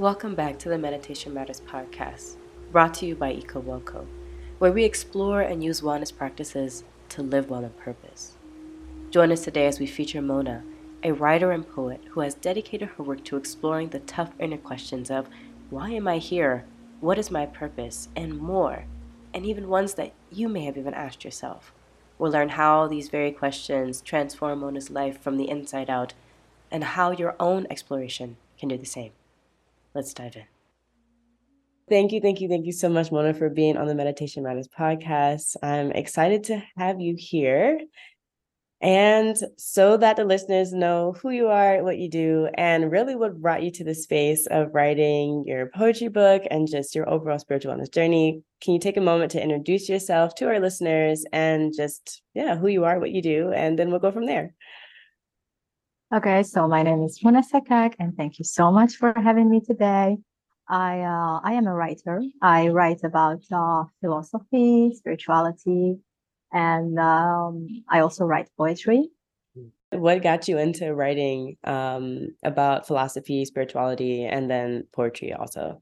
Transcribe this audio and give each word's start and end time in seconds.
Welcome 0.00 0.34
back 0.34 0.58
to 0.60 0.70
the 0.70 0.78
Meditation 0.78 1.34
Matters 1.34 1.60
podcast, 1.60 2.36
brought 2.72 2.94
to 2.94 3.06
you 3.06 3.14
by 3.14 3.34
EcoWellco, 3.34 4.06
where 4.58 4.72
we 4.72 4.82
explore 4.82 5.42
and 5.42 5.62
use 5.62 5.82
wellness 5.82 6.10
practices 6.10 6.84
to 7.10 7.22
live 7.22 7.50
well 7.50 7.66
on 7.66 7.70
purpose. 7.72 8.32
Join 9.10 9.30
us 9.30 9.42
today 9.42 9.66
as 9.66 9.78
we 9.78 9.86
feature 9.86 10.22
Mouna, 10.22 10.62
a 11.02 11.12
writer 11.12 11.52
and 11.52 11.68
poet 11.68 12.00
who 12.12 12.20
has 12.20 12.32
dedicated 12.32 12.88
her 12.88 13.02
work 13.02 13.24
to 13.24 13.36
exploring 13.36 13.90
the 13.90 13.98
tough 13.98 14.30
inner 14.38 14.56
questions 14.56 15.10
of 15.10 15.28
why 15.68 15.90
am 15.90 16.08
I 16.08 16.16
here, 16.16 16.64
what 17.00 17.18
is 17.18 17.30
my 17.30 17.44
purpose, 17.44 18.08
and 18.16 18.38
more, 18.38 18.86
and 19.34 19.44
even 19.44 19.68
ones 19.68 19.92
that 19.94 20.14
you 20.32 20.48
may 20.48 20.64
have 20.64 20.78
even 20.78 20.94
asked 20.94 21.26
yourself. 21.26 21.74
We'll 22.16 22.32
learn 22.32 22.48
how 22.48 22.86
these 22.86 23.10
very 23.10 23.32
questions 23.32 24.00
transform 24.00 24.60
Mouna's 24.60 24.88
life 24.88 25.20
from 25.20 25.36
the 25.36 25.50
inside 25.50 25.90
out 25.90 26.14
and 26.70 26.84
how 26.84 27.10
your 27.10 27.36
own 27.38 27.66
exploration 27.68 28.38
can 28.58 28.70
do 28.70 28.78
the 28.78 28.86
same. 28.86 29.12
Let's 29.94 30.14
dive 30.14 30.36
in. 30.36 30.44
Thank 31.88 32.12
you, 32.12 32.20
thank 32.20 32.40
you, 32.40 32.48
thank 32.48 32.66
you 32.66 32.72
so 32.72 32.88
much, 32.88 33.10
Mouna, 33.10 33.34
for 33.34 33.50
being 33.50 33.76
on 33.76 33.88
the 33.88 33.96
Meditation 33.96 34.44
Matters 34.44 34.68
podcast. 34.68 35.56
I'm 35.62 35.90
excited 35.90 36.44
to 36.44 36.62
have 36.76 37.00
you 37.00 37.16
here. 37.18 37.80
And 38.80 39.36
so 39.58 39.98
that 39.98 40.16
the 40.16 40.24
listeners 40.24 40.72
know 40.72 41.14
who 41.20 41.30
you 41.30 41.48
are, 41.48 41.82
what 41.82 41.98
you 41.98 42.08
do, 42.08 42.48
and 42.54 42.90
really 42.90 43.14
what 43.14 43.40
brought 43.40 43.62
you 43.62 43.70
to 43.72 43.84
the 43.84 43.94
space 43.94 44.46
of 44.46 44.72
writing 44.72 45.44
your 45.46 45.66
poetry 45.74 46.08
book 46.08 46.44
and 46.50 46.70
just 46.70 46.94
your 46.94 47.06
overall 47.10 47.38
spiritual 47.38 47.74
wellness 47.74 47.92
journey, 47.92 48.42
can 48.62 48.72
you 48.72 48.80
take 48.80 48.96
a 48.96 49.02
moment 49.02 49.32
to 49.32 49.42
introduce 49.42 49.88
yourself 49.88 50.34
to 50.36 50.46
our 50.46 50.60
listeners 50.60 51.26
and 51.32 51.74
just, 51.76 52.22
yeah, 52.32 52.56
who 52.56 52.68
you 52.68 52.84
are, 52.84 52.98
what 53.00 53.10
you 53.10 53.20
do, 53.20 53.52
and 53.52 53.78
then 53.78 53.90
we'll 53.90 54.00
go 54.00 54.12
from 54.12 54.26
there. 54.26 54.54
Okay, 56.12 56.42
so 56.42 56.66
my 56.66 56.82
name 56.82 57.04
is 57.04 57.22
Mouna 57.22 57.40
Saquaque, 57.40 57.94
and 58.00 58.16
thank 58.16 58.40
you 58.40 58.44
so 58.44 58.72
much 58.72 58.96
for 58.96 59.14
having 59.14 59.48
me 59.48 59.60
today. 59.60 60.18
I 60.68 61.02
uh, 61.02 61.38
I 61.44 61.52
am 61.52 61.68
a 61.68 61.72
writer. 61.72 62.20
I 62.42 62.66
write 62.66 63.04
about 63.04 63.42
uh, 63.52 63.84
philosophy, 64.00 64.92
spirituality, 64.92 66.00
and 66.52 66.98
um, 66.98 67.68
I 67.88 68.00
also 68.00 68.24
write 68.24 68.48
poetry. 68.58 69.08
What 69.90 70.20
got 70.20 70.48
you 70.48 70.58
into 70.58 70.92
writing 70.96 71.56
um, 71.62 72.34
about 72.42 72.88
philosophy, 72.88 73.44
spirituality, 73.44 74.24
and 74.24 74.50
then 74.50 74.88
poetry 74.92 75.32
also? 75.32 75.80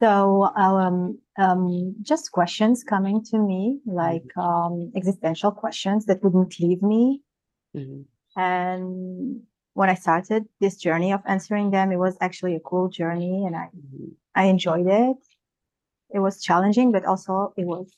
So 0.00 0.44
um, 0.56 1.18
um, 1.38 1.94
just 2.00 2.32
questions 2.32 2.84
coming 2.84 3.22
to 3.24 3.38
me, 3.38 3.80
like 3.84 4.24
mm-hmm. 4.34 4.40
um, 4.40 4.92
existential 4.96 5.52
questions 5.52 6.06
that 6.06 6.24
wouldn't 6.24 6.58
leave 6.58 6.80
me. 6.80 7.20
Mm-hmm. 7.76 8.00
And 8.36 9.42
when 9.74 9.88
I 9.88 9.94
started 9.94 10.46
this 10.60 10.76
journey 10.76 11.12
of 11.12 11.22
answering 11.26 11.70
them, 11.70 11.92
it 11.92 11.98
was 11.98 12.16
actually 12.20 12.56
a 12.56 12.60
cool 12.60 12.88
journey 12.88 13.44
and 13.46 13.56
I. 13.56 13.68
I 14.34 14.44
enjoyed 14.44 14.86
it. 14.86 15.16
It 16.10 16.20
was 16.20 16.42
challenging, 16.42 16.92
but 16.92 17.04
also 17.04 17.52
it 17.56 17.66
was 17.66 17.92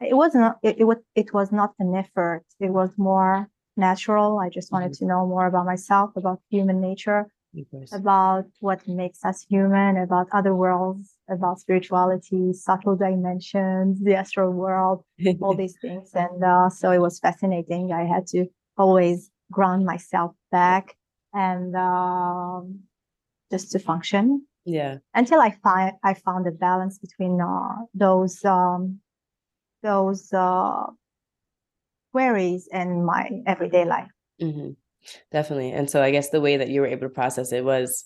it 0.00 0.14
was 0.14 0.34
not 0.34 0.58
it, 0.62 0.80
it 0.80 0.84
was 0.84 0.98
it 1.14 1.32
was 1.32 1.52
not 1.52 1.74
an 1.78 1.94
effort. 1.94 2.44
It 2.60 2.70
was 2.70 2.90
more 2.96 3.48
natural. 3.76 4.38
I 4.38 4.48
just 4.48 4.72
wanted 4.72 4.92
mm-hmm. 4.92 5.06
to 5.06 5.08
know 5.08 5.26
more 5.26 5.46
about 5.46 5.66
myself, 5.66 6.10
about 6.16 6.40
human 6.50 6.80
nature, 6.80 7.26
about 7.92 8.46
what 8.60 8.86
makes 8.86 9.24
us 9.24 9.44
human, 9.48 9.96
about 9.96 10.28
other 10.32 10.54
worlds, 10.54 11.14
about 11.28 11.60
spirituality, 11.60 12.52
subtle 12.52 12.96
dimensions, 12.96 14.00
the 14.00 14.14
astral 14.14 14.52
world, 14.52 15.04
all 15.40 15.54
these 15.62 15.76
things. 15.80 16.10
And 16.14 16.42
uh, 16.42 16.68
so 16.70 16.90
it 16.90 17.00
was 17.00 17.18
fascinating. 17.18 17.92
I 17.92 18.04
had 18.04 18.26
to 18.28 18.46
always 18.76 19.30
ground 19.50 19.84
myself 19.84 20.32
back 20.50 20.96
and 21.32 21.74
um, 21.76 22.80
just 23.50 23.72
to 23.72 23.78
function. 23.78 24.46
Yeah. 24.64 24.98
Until 25.14 25.40
I 25.40 25.50
find 25.62 25.92
I 26.02 26.14
found 26.14 26.46
a 26.46 26.50
balance 26.50 26.98
between 26.98 27.40
uh, 27.40 27.84
those 27.92 28.44
um, 28.44 29.00
those 29.82 30.32
uh, 30.32 30.86
queries 32.12 32.68
and 32.72 33.04
my 33.04 33.30
everyday 33.46 33.84
life. 33.84 34.10
Mm-hmm. 34.40 34.70
Definitely. 35.30 35.72
And 35.72 35.90
so 35.90 36.02
I 36.02 36.10
guess 36.10 36.30
the 36.30 36.40
way 36.40 36.56
that 36.56 36.68
you 36.68 36.80
were 36.80 36.86
able 36.86 37.08
to 37.08 37.14
process 37.14 37.52
it 37.52 37.64
was 37.64 38.04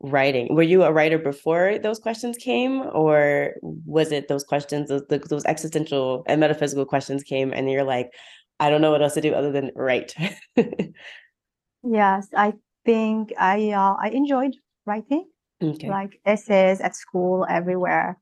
writing. 0.00 0.54
Were 0.54 0.62
you 0.62 0.82
a 0.82 0.92
writer 0.92 1.18
before 1.18 1.78
those 1.78 1.98
questions 1.98 2.36
came, 2.36 2.82
or 2.92 3.54
was 3.62 4.10
it 4.12 4.28
those 4.28 4.44
questions, 4.44 4.88
those, 4.88 5.02
those 5.28 5.44
existential 5.44 6.24
and 6.26 6.40
metaphysical 6.40 6.84
questions 6.84 7.22
came, 7.22 7.52
and 7.52 7.70
you're 7.70 7.84
like, 7.84 8.10
I 8.60 8.70
don't 8.70 8.80
know 8.80 8.90
what 8.90 9.02
else 9.02 9.14
to 9.14 9.20
do 9.20 9.34
other 9.34 9.52
than 9.52 9.70
write. 9.74 10.14
yes, 11.82 12.28
I 12.36 12.54
think 12.84 13.32
I 13.38 13.70
uh, 13.70 13.96
I 14.00 14.08
enjoyed 14.08 14.54
writing, 14.86 15.26
okay. 15.62 15.88
like 15.88 16.20
essays 16.24 16.80
at 16.80 16.96
school, 16.96 17.46
everywhere. 17.48 18.18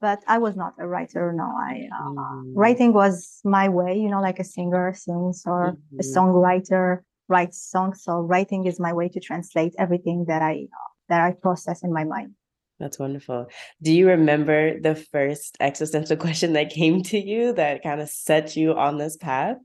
But 0.00 0.22
I 0.28 0.38
was 0.38 0.54
not 0.54 0.74
a 0.78 0.86
writer. 0.86 1.32
No, 1.32 1.44
I 1.44 1.88
uh, 1.92 2.10
mm. 2.10 2.52
writing 2.54 2.92
was 2.92 3.40
my 3.44 3.68
way. 3.68 3.98
You 3.98 4.08
know, 4.08 4.20
like 4.20 4.38
a 4.38 4.44
singer 4.44 4.92
sings 4.94 5.42
or 5.46 5.72
mm-hmm. 5.72 5.98
a 5.98 6.02
songwriter 6.02 6.98
writes 7.28 7.62
songs. 7.70 8.02
So 8.04 8.20
writing 8.20 8.66
is 8.66 8.78
my 8.78 8.92
way 8.92 9.08
to 9.08 9.20
translate 9.20 9.74
everything 9.78 10.26
that 10.28 10.42
I 10.42 10.66
uh, 10.72 10.90
that 11.08 11.22
I 11.22 11.32
process 11.32 11.82
in 11.82 11.92
my 11.92 12.04
mind. 12.04 12.34
That's 12.78 12.98
wonderful. 12.98 13.46
Do 13.82 13.92
you 13.92 14.08
remember 14.08 14.78
the 14.80 14.94
first 14.94 15.56
existential 15.60 16.16
question 16.26 16.52
that 16.52 16.70
came 16.70 17.02
to 17.04 17.18
you 17.18 17.52
that 17.54 17.82
kind 17.82 18.00
of 18.00 18.08
set 18.08 18.56
you 18.56 18.74
on 18.74 18.98
this 18.98 19.16
path? 19.16 19.56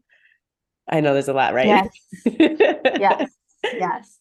I 0.90 1.00
know 1.02 1.14
there's 1.14 1.30
a 1.30 1.34
lot, 1.34 1.54
right? 1.54 1.68
Yes. 1.68 1.90
yes. 2.26 3.32
Yes. 3.64 4.20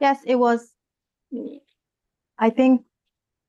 Yes, 0.00 0.18
it 0.26 0.36
was. 0.36 0.70
I 2.38 2.50
think 2.50 2.82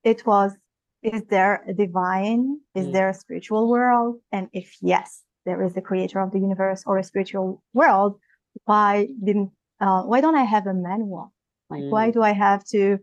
it 0.03 0.25
was. 0.25 0.53
Is 1.01 1.23
there 1.29 1.63
a 1.67 1.73
divine? 1.73 2.59
Is 2.73 2.87
mm. 2.87 2.93
there 2.93 3.09
a 3.09 3.13
spiritual 3.13 3.69
world? 3.69 4.19
And 4.31 4.49
if 4.53 4.75
yes, 4.81 5.21
there 5.45 5.61
is 5.63 5.77
a 5.77 5.81
creator 5.81 6.19
of 6.19 6.31
the 6.31 6.39
universe 6.39 6.83
or 6.85 6.97
a 6.97 7.03
spiritual 7.03 7.61
world, 7.73 8.19
why 8.65 9.07
didn't? 9.23 9.51
Uh, 9.79 10.03
why 10.03 10.21
don't 10.21 10.35
I 10.35 10.43
have 10.43 10.65
a 10.67 10.73
manual? 10.73 11.31
Like, 11.69 11.83
mm. 11.83 11.89
why 11.89 12.11
do 12.11 12.21
I 12.21 12.31
have 12.31 12.63
to 12.69 12.99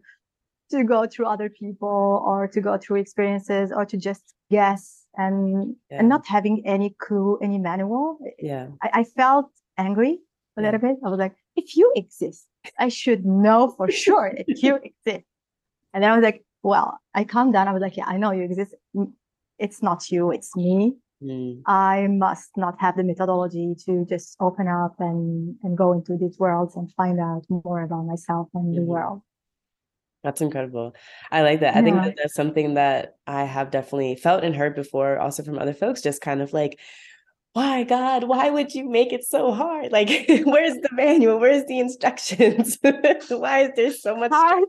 to 0.73 0.85
go 0.85 1.07
through 1.07 1.27
other 1.27 1.49
people 1.49 2.23
or 2.27 2.49
to 2.49 2.61
go 2.61 2.77
through 2.77 2.97
experiences 2.97 3.73
or 3.75 3.85
to 3.87 3.97
just 3.97 4.35
guess 4.51 5.07
and 5.17 5.77
yeah. 5.91 5.99
and 5.99 6.09
not 6.09 6.27
having 6.27 6.63
any 6.67 6.91
clue, 6.99 7.39
any 7.43 7.59
manual. 7.59 8.19
Yeah. 8.39 8.69
I, 8.83 9.01
I 9.01 9.05
felt 9.05 9.51
angry 9.79 10.19
a 10.57 10.61
yeah. 10.61 10.71
little 10.71 10.81
bit. 10.81 10.97
I 11.05 11.09
was 11.09 11.19
like, 11.19 11.37
if 11.57 11.77
you 11.77 11.93
exist, 11.95 12.47
I 12.79 12.89
should 12.89 13.25
know 13.25 13.75
for 13.77 13.91
sure 14.05 14.33
that 14.37 14.63
you 14.63 14.77
exist. 14.77 15.27
And 15.95 16.03
then 16.03 16.11
I 16.11 16.17
was 16.17 16.23
like, 16.23 16.45
well, 16.63 16.99
I 17.15 17.25
calmed 17.25 17.53
down. 17.53 17.69
I 17.69 17.73
was 17.73 17.83
like, 17.83 17.97
yeah, 17.97 18.07
I 18.07 18.17
know 18.17 18.33
you 18.33 18.45
exist. 18.45 18.75
It's 19.59 19.83
not 19.83 20.11
you, 20.11 20.31
it's 20.31 20.57
me. 20.57 20.97
Mm. 21.23 21.63
I 21.67 22.09
must 22.09 22.51
not 22.57 22.81
have 22.81 22.97
the 22.97 23.05
methodology 23.05 23.75
to 23.87 24.05
just 24.09 24.37
open 24.41 24.67
up 24.67 24.95
and, 24.99 25.55
and 25.63 25.77
go 25.77 25.93
into 25.93 26.17
these 26.17 26.39
worlds 26.39 26.75
and 26.75 26.93
find 26.95 27.21
out 27.21 27.45
more 27.49 27.83
about 27.83 28.07
myself 28.07 28.49
and 28.55 28.67
mm-hmm. 28.67 28.81
the 28.81 28.83
world. 28.83 29.23
That's 30.23 30.41
incredible. 30.41 30.95
I 31.33 31.43
like 31.43 31.61
that. 31.61 31.77
I 31.77 31.83
think 31.83 31.97
that 31.97 32.15
that's 32.17 32.35
something 32.35 32.75
that 32.75 33.17
I 33.27 33.45
have 33.45 33.73
definitely 33.73 34.15
felt 34.15 34.45
and 34.45 34.55
heard 34.55 34.77
before, 34.77 35.19
also 35.19 35.43
from 35.43 35.59
other 35.59 35.75
folks, 35.75 36.01
just 36.01 36.21
kind 36.21 36.41
of 36.41 36.53
like, 36.53 36.79
why, 37.55 37.83
God, 37.83 38.25
why 38.25 38.49
would 38.49 38.73
you 38.73 38.89
make 38.89 39.13
it 39.13 39.25
so 39.25 39.53
hard? 39.53 39.91
Like, 39.91 40.09
where's 40.45 40.75
the 40.75 40.89
manual? 40.93 41.39
Where's 41.39 41.67
the 41.67 41.81
instructions? 41.81 42.79
why 43.29 43.65
is 43.65 43.71
there 43.75 43.93
so 43.93 44.17
much 44.17 44.31
hard? 44.33 44.69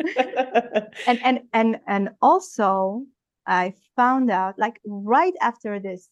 and 1.06 1.20
and 1.22 1.40
and 1.52 1.80
and 1.86 2.10
also 2.22 3.04
I 3.46 3.74
found 3.96 4.30
out 4.30 4.58
like 4.58 4.80
right 4.86 5.34
after 5.40 5.78
this 5.78 6.08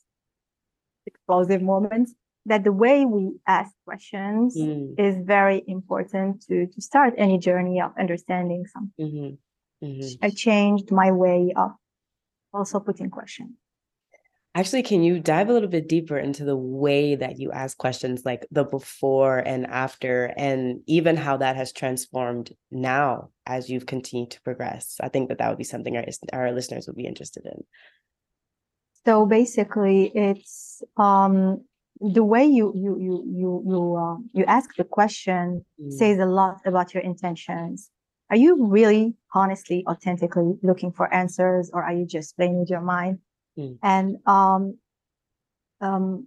explosive 1.06 1.62
moment 1.62 2.10
that 2.46 2.64
the 2.64 2.72
way 2.72 3.04
we 3.04 3.32
ask 3.46 3.72
questions 3.84 4.56
mm. 4.56 4.94
is 4.98 5.16
very 5.24 5.62
important 5.66 6.42
to 6.48 6.66
to 6.66 6.80
start 6.80 7.14
any 7.16 7.38
journey 7.38 7.80
of 7.80 7.92
understanding 7.98 8.66
something. 8.66 9.38
Mm-hmm. 9.80 9.86
Mm-hmm. 9.86 10.24
I 10.24 10.30
changed 10.30 10.90
my 10.90 11.10
way 11.10 11.52
of 11.56 11.72
also 12.52 12.80
putting 12.80 13.10
questions. 13.10 13.52
Actually, 14.54 14.82
can 14.82 15.02
you 15.02 15.18
dive 15.18 15.48
a 15.48 15.52
little 15.52 15.68
bit 15.68 15.88
deeper 15.88 16.18
into 16.18 16.44
the 16.44 16.56
way 16.56 17.14
that 17.14 17.38
you 17.38 17.50
ask 17.52 17.78
questions, 17.78 18.22
like 18.26 18.46
the 18.50 18.64
before 18.64 19.38
and 19.38 19.66
after, 19.66 20.26
and 20.36 20.82
even 20.86 21.16
how 21.16 21.38
that 21.38 21.56
has 21.56 21.72
transformed 21.72 22.52
now 22.70 23.30
as 23.46 23.70
you've 23.70 23.86
continued 23.86 24.30
to 24.32 24.42
progress? 24.42 24.98
I 25.00 25.08
think 25.08 25.30
that 25.30 25.38
that 25.38 25.48
would 25.48 25.56
be 25.56 25.64
something 25.64 25.96
our, 25.96 26.04
our 26.34 26.52
listeners 26.52 26.86
would 26.86 26.96
be 26.96 27.06
interested 27.06 27.46
in. 27.46 27.64
So 29.06 29.24
basically, 29.24 30.12
it's 30.14 30.82
um, 30.98 31.64
the 32.12 32.24
way 32.24 32.44
you 32.44 32.72
you 32.74 32.98
you 32.98 33.24
you 33.26 33.62
you 33.66 33.96
uh, 33.96 34.16
you 34.32 34.44
ask 34.46 34.74
the 34.76 34.84
question 34.84 35.64
mm. 35.80 35.92
says 35.92 36.18
a 36.18 36.26
lot 36.26 36.58
about 36.64 36.94
your 36.94 37.02
intentions. 37.02 37.90
Are 38.30 38.36
you 38.36 38.66
really 38.66 39.14
honestly, 39.34 39.84
authentically 39.86 40.54
looking 40.62 40.92
for 40.92 41.12
answers, 41.12 41.70
or 41.72 41.82
are 41.82 41.92
you 41.92 42.06
just 42.06 42.36
playing 42.36 42.58
with 42.58 42.70
your 42.70 42.80
mind? 42.80 43.18
Mm. 43.58 43.78
And 43.82 44.16
um, 44.26 44.78
um, 45.80 46.26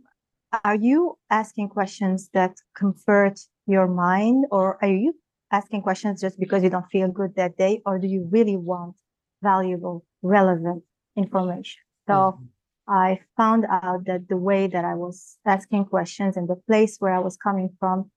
are 0.63 0.75
you 0.75 1.17
asking 1.29 1.69
questions 1.69 2.29
that 2.33 2.55
comfort 2.75 3.39
your 3.67 3.87
mind, 3.87 4.45
or 4.51 4.77
are 4.81 4.89
you 4.89 5.13
asking 5.51 5.81
questions 5.81 6.21
just 6.21 6.39
because 6.39 6.63
you 6.63 6.69
don't 6.69 6.89
feel 6.91 7.07
good 7.07 7.35
that 7.35 7.57
day, 7.57 7.81
or 7.85 7.99
do 7.99 8.07
you 8.07 8.27
really 8.31 8.57
want 8.57 8.95
valuable, 9.41 10.05
relevant 10.21 10.83
information? 11.15 11.81
So 12.07 12.13
mm-hmm. 12.13 12.43
I 12.87 13.19
found 13.35 13.65
out 13.69 14.05
that 14.05 14.27
the 14.29 14.37
way 14.37 14.67
that 14.67 14.85
I 14.85 14.93
was 14.93 15.37
asking 15.45 15.85
questions 15.85 16.37
and 16.37 16.47
the 16.47 16.55
place 16.67 16.97
where 16.99 17.13
I 17.13 17.19
was 17.19 17.37
coming 17.37 17.69
from, 17.79 18.11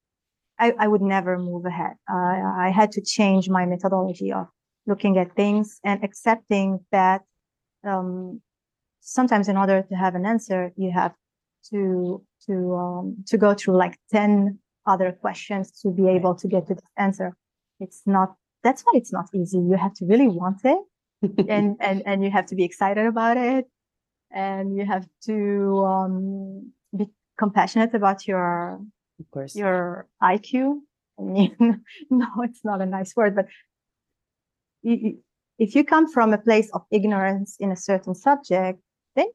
I, 0.58 0.74
I 0.78 0.88
would 0.88 1.00
never 1.00 1.38
move 1.38 1.64
ahead. 1.64 1.94
Uh, 2.10 2.16
I 2.16 2.72
had 2.74 2.92
to 2.92 3.02
change 3.02 3.48
my 3.48 3.64
methodology 3.64 4.32
of 4.32 4.46
looking 4.86 5.16
at 5.18 5.34
things 5.34 5.80
and 5.84 6.02
accepting 6.04 6.80
that 6.92 7.22
um, 7.86 8.40
sometimes 9.00 9.48
in 9.48 9.56
order 9.56 9.82
to 9.82 9.94
have 9.94 10.14
an 10.14 10.26
answer, 10.26 10.72
you 10.76 10.90
have 10.90 11.14
to 11.70 12.22
to 12.46 12.74
um, 12.74 13.24
to 13.26 13.38
go 13.38 13.54
through 13.54 13.76
like 13.76 13.98
10 14.12 14.58
other 14.88 15.12
questions 15.12 15.70
to 15.82 15.90
be 15.90 16.08
able 16.08 16.34
to 16.34 16.48
get 16.48 16.66
to 16.66 16.74
the 16.74 16.82
answer. 16.96 17.36
It's 17.78 18.02
not, 18.06 18.34
that's 18.64 18.82
why 18.82 18.92
it's 18.94 19.12
not 19.12 19.26
easy. 19.34 19.58
You 19.58 19.76
have 19.76 19.94
to 19.94 20.06
really 20.06 20.28
want 20.28 20.60
it 20.64 20.78
and, 21.48 21.76
and, 21.80 22.02
and 22.06 22.24
you 22.24 22.30
have 22.30 22.46
to 22.46 22.54
be 22.54 22.64
excited 22.64 23.06
about 23.06 23.36
it. 23.36 23.66
And 24.30 24.76
you 24.76 24.84
have 24.84 25.08
to 25.24 25.84
um, 25.84 26.72
be 26.96 27.08
compassionate 27.38 27.94
about 27.94 28.26
your, 28.26 28.80
of 29.18 29.30
course, 29.30 29.56
your 29.56 30.06
IQ. 30.22 30.80
I 31.18 31.22
mean, 31.22 31.56
no, 32.10 32.26
it's 32.42 32.64
not 32.64 32.80
a 32.80 32.86
nice 32.86 33.16
word, 33.16 33.34
but 33.34 33.46
if 35.58 35.74
you 35.74 35.84
come 35.84 36.10
from 36.10 36.32
a 36.32 36.38
place 36.38 36.70
of 36.72 36.82
ignorance 36.90 37.56
in 37.58 37.72
a 37.72 37.76
certain 37.76 38.14
subject, 38.14 38.80
then 39.16 39.26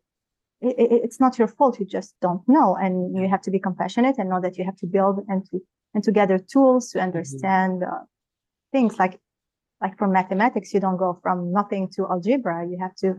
it's 0.62 1.19
not 1.19 1.38
your 1.38 1.48
fault. 1.48 1.80
You 1.80 1.86
just 1.86 2.16
don't 2.22 2.48
know, 2.48 2.75
and 2.75 3.18
you 3.18 3.28
have 3.28 3.42
to 3.42 3.51
be 3.51 3.60
compassionate 3.60 4.18
and 4.18 4.30
know 4.30 4.42
that 4.42 4.57
you 4.57 4.63
have 4.63 4.78
to 4.78 4.88
build 4.88 5.25
and 5.28 5.45
to 5.50 5.60
and 5.94 6.04
to 6.04 6.12
gather 6.12 6.40
tools 6.40 6.90
to 6.92 7.00
understand 7.00 7.81
mm-hmm. 7.81 7.94
uh, 7.94 8.06
things 8.72 8.98
like 8.98 9.19
like 9.81 9.98
for 9.98 10.07
mathematics. 10.07 10.74
You 10.74 10.80
don't 10.80 10.98
go 10.98 11.19
from 11.22 11.51
nothing 11.51 11.90
to 11.95 12.07
algebra. 12.10 12.66
You 12.66 12.78
have 12.80 12.95
to 12.98 13.16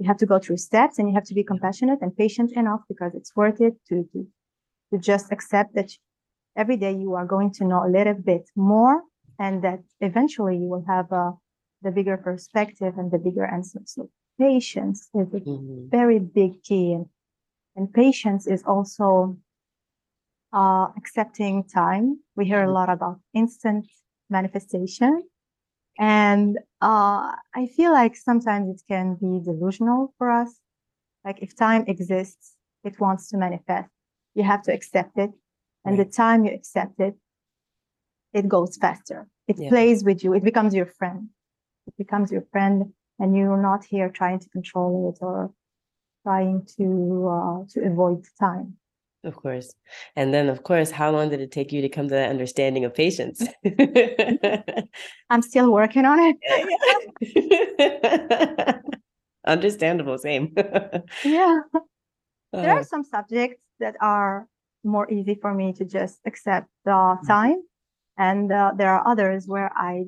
you 0.00 0.06
have 0.10 0.20
to 0.22 0.26
go 0.32 0.38
through 0.38 0.56
steps, 0.56 0.98
and 0.98 1.08
you 1.08 1.14
have 1.14 1.28
to 1.30 1.34
be 1.34 1.44
compassionate 1.44 2.00
and 2.02 2.16
patient 2.16 2.50
enough 2.62 2.80
because 2.88 3.12
it's 3.14 3.32
worth 3.36 3.60
it 3.60 3.74
to 3.88 3.96
to, 4.12 4.26
to 4.90 4.98
just 4.98 5.26
accept 5.30 5.74
that 5.74 5.90
every 6.56 6.78
day 6.84 6.92
you 6.92 7.14
are 7.14 7.26
going 7.34 7.52
to 7.58 7.64
know 7.64 7.80
a 7.84 7.90
little 7.96 8.18
bit 8.32 8.44
more, 8.56 9.02
and 9.38 9.62
that 9.62 9.80
eventually 10.00 10.56
you 10.56 10.68
will 10.72 10.84
have 10.94 11.12
uh, 11.12 11.32
the 11.82 11.90
bigger 11.90 12.16
perspective 12.16 12.94
and 12.98 13.10
the 13.10 13.18
bigger 13.18 13.46
answer. 13.46 13.80
So 13.84 14.10
patience 14.38 15.08
is 15.14 15.28
a 15.34 15.40
mm-hmm. 15.40 15.88
very 15.90 16.18
big 16.18 16.62
key. 16.62 16.92
And, 16.92 17.06
and 17.76 17.92
patience 17.92 18.46
is 18.46 18.62
also 18.64 19.36
uh, 20.52 20.88
accepting 20.96 21.64
time. 21.64 22.20
We 22.36 22.46
hear 22.46 22.60
mm-hmm. 22.60 22.70
a 22.70 22.72
lot 22.72 22.90
about 22.90 23.16
instant 23.34 23.86
manifestation. 24.28 25.22
And 25.98 26.58
uh, 26.80 27.32
I 27.54 27.66
feel 27.76 27.92
like 27.92 28.16
sometimes 28.16 28.68
it 28.74 28.82
can 28.88 29.16
be 29.16 29.40
delusional 29.44 30.14
for 30.18 30.30
us. 30.30 30.58
Like 31.24 31.42
if 31.42 31.54
time 31.54 31.84
exists, 31.86 32.54
it 32.84 32.98
wants 32.98 33.28
to 33.28 33.36
manifest. 33.36 33.90
You 34.34 34.44
have 34.44 34.62
to 34.62 34.72
accept 34.72 35.18
it. 35.18 35.30
And 35.84 35.98
right. 35.98 36.06
the 36.06 36.12
time 36.12 36.44
you 36.44 36.52
accept 36.52 36.98
it, 37.00 37.14
it 38.32 38.48
goes 38.48 38.76
faster. 38.76 39.28
It 39.48 39.58
yeah. 39.58 39.68
plays 39.68 40.04
with 40.04 40.24
you. 40.24 40.32
It 40.34 40.44
becomes 40.44 40.74
your 40.74 40.86
friend. 40.86 41.28
It 41.86 41.94
becomes 41.98 42.30
your 42.30 42.44
friend 42.52 42.92
and 43.18 43.36
you're 43.36 43.60
not 43.60 43.84
here 43.84 44.08
trying 44.08 44.38
to 44.38 44.48
control 44.50 45.12
it 45.14 45.22
or 45.22 45.52
trying 46.22 46.66
to 46.76 47.28
uh, 47.28 47.64
to 47.72 47.86
avoid 47.86 48.24
time 48.38 48.76
of 49.24 49.36
course 49.36 49.74
and 50.16 50.32
then 50.32 50.48
of 50.48 50.62
course 50.62 50.90
how 50.90 51.10
long 51.10 51.28
did 51.28 51.40
it 51.40 51.50
take 51.50 51.72
you 51.72 51.82
to 51.82 51.88
come 51.88 52.08
to 52.08 52.14
that 52.14 52.30
understanding 52.30 52.84
of 52.84 52.94
patience 52.94 53.42
i'm 55.30 55.42
still 55.42 55.70
working 55.72 56.04
on 56.04 56.18
it 56.20 56.36
understandable 59.46 60.16
same 60.18 60.54
yeah 61.24 61.60
there 62.52 62.70
are 62.70 62.80
uh. 62.80 62.84
some 62.84 63.04
subjects 63.04 63.62
that 63.78 63.96
are 64.00 64.46
more 64.84 65.10
easy 65.10 65.34
for 65.34 65.52
me 65.52 65.72
to 65.72 65.84
just 65.84 66.20
accept 66.26 66.66
the 66.84 66.90
mm-hmm. 66.90 67.26
time 67.26 67.62
and 68.16 68.50
uh, 68.50 68.72
there 68.76 68.90
are 68.90 69.06
others 69.06 69.46
where 69.46 69.70
i 69.76 70.04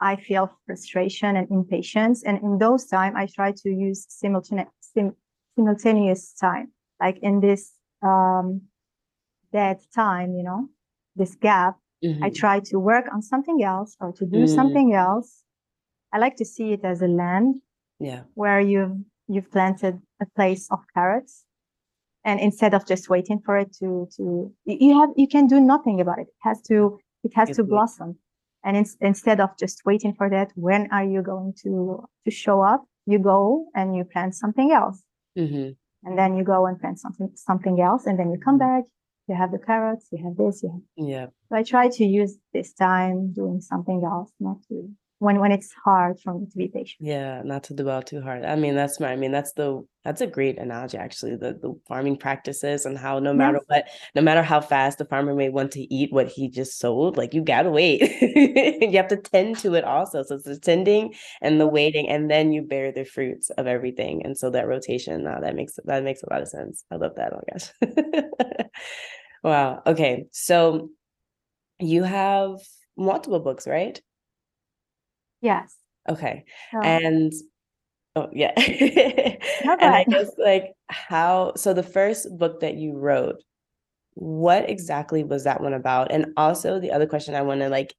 I 0.00 0.16
feel 0.16 0.50
frustration 0.66 1.36
and 1.36 1.50
impatience. 1.50 2.22
And 2.22 2.38
in 2.42 2.58
those 2.58 2.84
time, 2.86 3.16
I 3.16 3.26
try 3.26 3.52
to 3.52 3.70
use 3.70 4.04
simultaneous, 4.08 4.68
sim- 4.80 5.16
simultaneous 5.56 6.34
time, 6.34 6.72
like 7.00 7.18
in 7.22 7.40
this 7.40 7.72
um, 8.02 8.62
dead 9.52 9.78
time, 9.94 10.34
you 10.34 10.42
know, 10.42 10.68
this 11.14 11.34
gap. 11.34 11.76
Mm-hmm. 12.04 12.24
I 12.24 12.30
try 12.30 12.60
to 12.60 12.78
work 12.78 13.06
on 13.12 13.22
something 13.22 13.62
else 13.62 13.96
or 14.00 14.12
to 14.12 14.26
do 14.26 14.44
mm. 14.44 14.54
something 14.54 14.92
else. 14.92 15.42
I 16.12 16.18
like 16.18 16.36
to 16.36 16.44
see 16.44 16.72
it 16.72 16.84
as 16.84 17.00
a 17.00 17.08
land, 17.08 17.56
yeah, 17.98 18.22
where 18.34 18.60
you've 18.60 18.98
you've 19.28 19.50
planted 19.50 20.00
a 20.20 20.26
place 20.36 20.68
of 20.70 20.80
carrots, 20.94 21.44
and 22.24 22.38
instead 22.38 22.74
of 22.74 22.86
just 22.86 23.08
waiting 23.08 23.40
for 23.44 23.56
it 23.56 23.72
to 23.78 24.08
to 24.16 24.52
you 24.66 25.00
have 25.00 25.10
you 25.16 25.26
can 25.26 25.46
do 25.46 25.58
nothing 25.58 26.00
about 26.00 26.18
it. 26.18 26.28
It 26.28 26.42
has 26.42 26.60
to 26.68 26.98
it 27.24 27.32
has 27.34 27.48
it's 27.48 27.56
to 27.56 27.64
blossom 27.64 28.18
and 28.66 28.76
in, 28.76 28.86
instead 29.00 29.40
of 29.40 29.50
just 29.58 29.82
waiting 29.86 30.12
for 30.12 30.28
that 30.28 30.50
when 30.54 30.88
are 30.90 31.04
you 31.04 31.22
going 31.22 31.54
to 31.62 32.04
to 32.24 32.30
show 32.30 32.60
up 32.60 32.84
you 33.06 33.18
go 33.18 33.66
and 33.74 33.96
you 33.96 34.04
plant 34.04 34.34
something 34.34 34.72
else 34.72 35.02
mm-hmm. 35.38 35.70
And 36.04 36.18
then 36.18 36.36
you 36.36 36.44
go 36.44 36.66
and 36.66 36.80
plant 36.80 36.98
something 36.98 37.30
something 37.34 37.80
else 37.80 38.06
and 38.06 38.18
then 38.18 38.30
you 38.30 38.38
come 38.38 38.58
back. 38.58 38.84
You 39.28 39.34
have 39.34 39.50
the 39.50 39.58
carrots 39.58 40.06
you 40.12 40.22
have 40.22 40.36
this 40.36 40.62
you 40.62 40.70
have 40.70 41.06
yeah. 41.08 41.26
So 41.48 41.56
i 41.56 41.62
try 41.62 41.88
to 41.88 42.04
use 42.04 42.38
this 42.52 42.72
time 42.72 43.32
doing 43.32 43.60
something 43.60 44.02
else 44.04 44.30
not 44.38 44.58
to 44.68 44.88
when 45.18 45.40
when 45.40 45.50
it's 45.50 45.72
hard 45.84 46.20
for 46.20 46.34
me 46.34 46.46
to 46.46 46.58
be 46.58 46.68
patient. 46.68 46.96
Yeah, 47.00 47.40
not 47.42 47.64
to 47.64 47.74
dwell 47.74 48.02
too 48.02 48.20
hard. 48.20 48.44
I 48.44 48.54
mean, 48.54 48.74
that's 48.74 49.00
my 49.00 49.12
I 49.12 49.16
mean, 49.16 49.32
that's 49.32 49.52
the 49.52 49.86
that's 50.04 50.20
a 50.20 50.26
great 50.26 50.58
analogy 50.58 50.98
actually, 50.98 51.36
the 51.36 51.54
the 51.54 51.74
farming 51.88 52.18
practices 52.18 52.84
and 52.84 52.98
how 52.98 53.18
no 53.18 53.32
matter 53.32 53.58
yes. 53.58 53.64
what, 53.68 53.88
no 54.14 54.20
matter 54.22 54.42
how 54.42 54.60
fast 54.60 54.98
the 54.98 55.06
farmer 55.06 55.34
may 55.34 55.48
want 55.48 55.72
to 55.72 55.94
eat 55.94 56.12
what 56.12 56.28
he 56.28 56.48
just 56.48 56.78
sold, 56.78 57.16
like 57.16 57.32
you 57.32 57.42
gotta 57.42 57.70
wait. 57.70 58.00
you 58.20 58.96
have 58.96 59.08
to 59.08 59.16
tend 59.16 59.58
to 59.58 59.74
it 59.74 59.84
also. 59.84 60.22
So 60.22 60.34
it's 60.34 60.44
the 60.44 60.58
tending 60.58 61.14
and 61.40 61.58
the 61.58 61.66
waiting, 61.66 62.08
and 62.10 62.30
then 62.30 62.52
you 62.52 62.62
bear 62.62 62.92
the 62.92 63.04
fruits 63.04 63.48
of 63.50 63.66
everything. 63.66 64.22
And 64.24 64.36
so 64.36 64.50
that 64.50 64.68
rotation, 64.68 65.24
now 65.24 65.40
that 65.40 65.56
makes 65.56 65.78
that 65.84 66.04
makes 66.04 66.22
a 66.22 66.30
lot 66.30 66.42
of 66.42 66.48
sense. 66.48 66.84
I 66.90 66.96
love 66.96 67.14
that. 67.16 67.32
Oh 67.32 67.40
gosh. 67.50 68.66
wow. 69.42 69.82
Okay. 69.86 70.26
So 70.32 70.90
you 71.78 72.02
have 72.02 72.58
multiple 72.98 73.40
books, 73.40 73.66
right? 73.66 73.98
Yes. 75.40 75.76
Okay. 76.08 76.44
Oh. 76.74 76.80
And 76.80 77.32
oh 78.14 78.28
yeah. 78.32 78.52
and 78.56 79.82
I 79.82 80.04
guess 80.08 80.30
like 80.38 80.72
how 80.88 81.52
so 81.56 81.72
the 81.72 81.82
first 81.82 82.36
book 82.38 82.60
that 82.60 82.74
you 82.76 82.96
wrote, 82.96 83.42
what 84.14 84.68
exactly 84.68 85.24
was 85.24 85.44
that 85.44 85.60
one 85.60 85.74
about? 85.74 86.10
And 86.10 86.32
also 86.36 86.80
the 86.80 86.92
other 86.92 87.06
question 87.06 87.34
I 87.34 87.42
want 87.42 87.60
to 87.60 87.68
like 87.68 87.94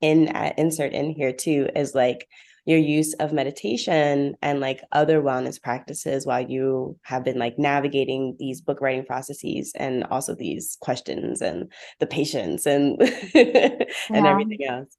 in 0.00 0.28
uh, 0.28 0.52
insert 0.58 0.92
in 0.92 1.10
here 1.10 1.32
too 1.32 1.68
is 1.76 1.94
like 1.94 2.26
your 2.64 2.78
use 2.78 3.12
of 3.14 3.32
meditation 3.32 4.36
and 4.40 4.60
like 4.60 4.80
other 4.92 5.20
wellness 5.20 5.60
practices 5.60 6.26
while 6.26 6.40
you 6.40 6.96
have 7.02 7.24
been 7.24 7.38
like 7.38 7.58
navigating 7.58 8.36
these 8.38 8.60
book 8.60 8.80
writing 8.80 9.04
processes 9.04 9.72
and 9.76 10.04
also 10.04 10.34
these 10.34 10.76
questions 10.80 11.42
and 11.42 11.72
the 11.98 12.06
patience 12.06 12.64
and 12.64 13.00
and 13.34 13.86
yeah. 14.10 14.30
everything 14.30 14.64
else 14.64 14.96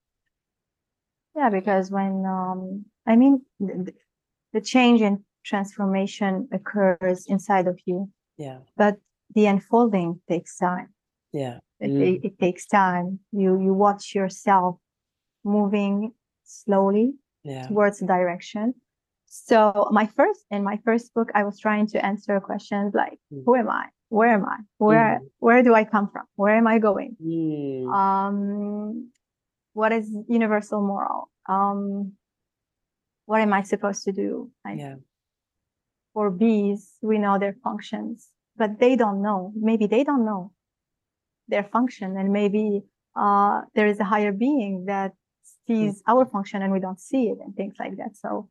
yeah, 1.36 1.50
because 1.50 1.92
when 1.92 2.26
um, 2.26 2.86
I 3.08 3.16
mean 3.16 3.42
the, 3.60 3.94
the 4.54 4.62
change 4.62 5.02
and 5.02 5.20
transformation 5.44 6.48
occurs 6.52 7.26
inside 7.28 7.68
of 7.68 7.80
you. 7.86 8.10
Yeah. 8.38 8.60
But 8.78 8.98
the 9.36 9.46
unfolding 9.48 10.22
takes 10.30 10.58
time. 10.58 10.94
Yeah. 11.32 11.60
It, 11.80 11.90
mm. 11.90 12.02
it, 12.02 12.26
it 12.26 12.40
takes 12.40 12.66
time. 12.66 13.20
You 13.32 13.60
you 13.60 13.74
watch 13.74 14.16
yourself 14.16 14.78
moving 15.44 16.14
slowly 16.44 17.14
yeah. 17.44 17.68
towards 17.68 18.02
a 18.02 18.06
direction. 18.06 18.76
So 19.26 19.90
my 19.92 20.06
first 20.06 20.46
in 20.52 20.64
my 20.64 20.80
first 20.86 21.14
book, 21.14 21.30
I 21.34 21.44
was 21.44 21.60
trying 21.60 21.88
to 21.88 22.06
answer 22.06 22.40
questions 22.40 22.94
like, 22.94 23.20
mm. 23.34 23.44
who 23.46 23.56
am 23.56 23.70
I? 23.70 23.88
Where 24.10 24.30
am 24.30 24.46
I? 24.46 24.58
Where 24.78 25.20
mm. 25.22 25.28
where 25.40 25.64
do 25.64 25.74
I 25.74 25.84
come 25.84 26.10
from? 26.12 26.26
Where 26.36 26.56
am 26.56 26.68
I 26.68 26.78
going? 26.80 27.18
Mm. 27.22 27.92
Um, 27.92 29.10
what 29.74 29.92
is 29.92 30.10
universal 30.28 30.82
moral? 30.82 31.30
Um 31.48 32.14
what 33.26 33.42
am 33.42 33.54
i 33.54 33.62
supposed 33.62 34.04
to 34.04 34.12
do? 34.12 34.52
Like, 34.66 34.80
yeah. 34.80 34.96
for 36.14 36.30
bees 36.30 36.92
we 37.02 37.18
know 37.18 37.38
their 37.40 37.56
functions 37.64 38.30
but 38.56 38.80
they 38.80 38.96
don't 38.96 39.22
know. 39.22 39.52
Maybe 39.56 39.88
they 39.88 40.04
don't 40.04 40.26
know 40.26 40.52
their 41.48 41.64
function 41.64 42.18
and 42.18 42.32
maybe 42.32 42.84
uh 43.16 43.62
there 43.76 43.88
is 43.88 44.00
a 44.00 44.04
higher 44.04 44.32
being 44.32 44.86
that 44.86 45.12
sees 45.68 45.96
mm-hmm. 45.96 46.12
our 46.12 46.26
function 46.26 46.62
and 46.62 46.72
we 46.72 46.80
don't 46.80 47.00
see 47.00 47.24
it 47.30 47.40
and 47.44 47.56
things 47.56 47.76
like 47.80 47.98
that. 47.98 48.16
So 48.16 48.50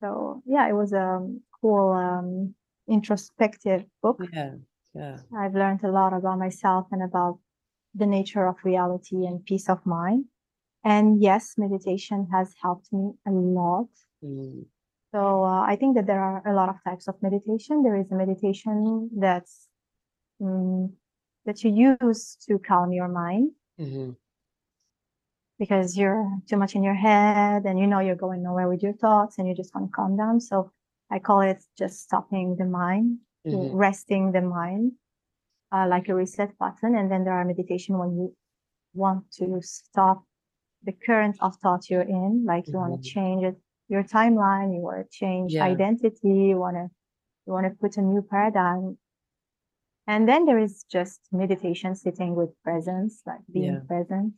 so 0.00 0.42
yeah 0.46 0.68
it 0.68 0.74
was 0.74 0.92
a 0.92 1.26
cool 1.60 1.92
um 1.92 2.54
introspective 2.88 3.84
book. 4.02 4.20
Yeah 4.32 4.54
yeah. 4.94 5.18
I've 5.36 5.54
learned 5.54 5.82
a 5.84 5.90
lot 5.90 6.12
about 6.12 6.38
myself 6.38 6.86
and 6.92 7.02
about 7.02 7.38
the 7.94 8.06
nature 8.06 8.46
of 8.46 8.56
reality 8.64 9.26
and 9.26 9.44
peace 9.44 9.68
of 9.68 9.84
mind 9.86 10.26
And 10.84 11.22
yes, 11.22 11.54
meditation 11.56 12.28
has 12.32 12.54
helped 12.60 12.92
me 12.92 13.12
a 13.26 13.30
lot. 13.30 13.88
Mm. 14.22 14.66
So 15.12 15.44
uh, 15.44 15.62
I 15.62 15.76
think 15.76 15.94
that 15.96 16.06
there 16.06 16.20
are 16.20 16.42
a 16.46 16.54
lot 16.54 16.68
of 16.68 16.76
types 16.84 17.06
of 17.06 17.22
meditation. 17.22 17.82
There 17.82 17.96
is 17.96 18.10
a 18.10 18.14
meditation 18.14 19.10
that's 19.16 19.68
um, 20.42 20.94
that 21.44 21.62
you 21.62 21.96
use 22.00 22.36
to 22.48 22.58
calm 22.58 22.92
your 22.92 23.08
mind 23.08 23.50
mm-hmm. 23.78 24.12
because 25.58 25.96
you're 25.98 26.28
too 26.48 26.56
much 26.56 26.74
in 26.74 26.82
your 26.82 26.94
head 26.94 27.64
and 27.64 27.78
you 27.78 27.86
know 27.86 27.98
you're 27.98 28.16
going 28.16 28.42
nowhere 28.42 28.68
with 28.68 28.82
your 28.82 28.94
thoughts 28.94 29.38
and 29.38 29.46
you 29.48 29.54
just 29.54 29.74
want 29.74 29.90
to 29.90 29.94
calm 29.94 30.16
down. 30.16 30.40
So 30.40 30.70
I 31.10 31.18
call 31.18 31.42
it 31.42 31.62
just 31.76 32.02
stopping 32.02 32.56
the 32.56 32.64
mind, 32.64 33.18
mm-hmm. 33.46 33.76
resting 33.76 34.32
the 34.32 34.40
mind, 34.40 34.92
uh, 35.72 35.86
like 35.88 36.08
a 36.08 36.14
reset 36.14 36.56
button. 36.58 36.96
And 36.96 37.10
then 37.10 37.24
there 37.24 37.34
are 37.34 37.44
meditation 37.44 37.98
when 37.98 38.16
you 38.16 38.34
want 38.94 39.30
to 39.32 39.60
stop 39.62 40.24
the 40.84 40.92
current 40.92 41.36
of 41.40 41.56
thought 41.56 41.88
you're 41.88 42.02
in, 42.02 42.44
like 42.46 42.66
you 42.66 42.74
mm-hmm. 42.74 42.90
want 42.90 43.02
to 43.02 43.08
change 43.08 43.44
it 43.44 43.56
your 43.92 44.02
timeline, 44.02 44.74
you 44.74 44.80
want 44.80 44.98
to 45.04 45.08
change 45.10 45.52
yeah. 45.52 45.64
identity, 45.64 46.32
you 46.50 46.56
want 46.56 46.76
to 46.76 46.88
you 47.46 47.52
want 47.52 47.66
to 47.66 47.78
put 47.78 47.96
a 47.96 48.00
new 48.00 48.22
paradigm. 48.22 48.96
And 50.06 50.28
then 50.28 50.46
there 50.46 50.58
is 50.58 50.84
just 50.90 51.20
meditation, 51.30 51.94
sitting 51.94 52.34
with 52.34 52.50
presence, 52.64 53.22
like 53.26 53.40
being 53.52 53.74
yeah. 53.74 53.86
present. 53.86 54.32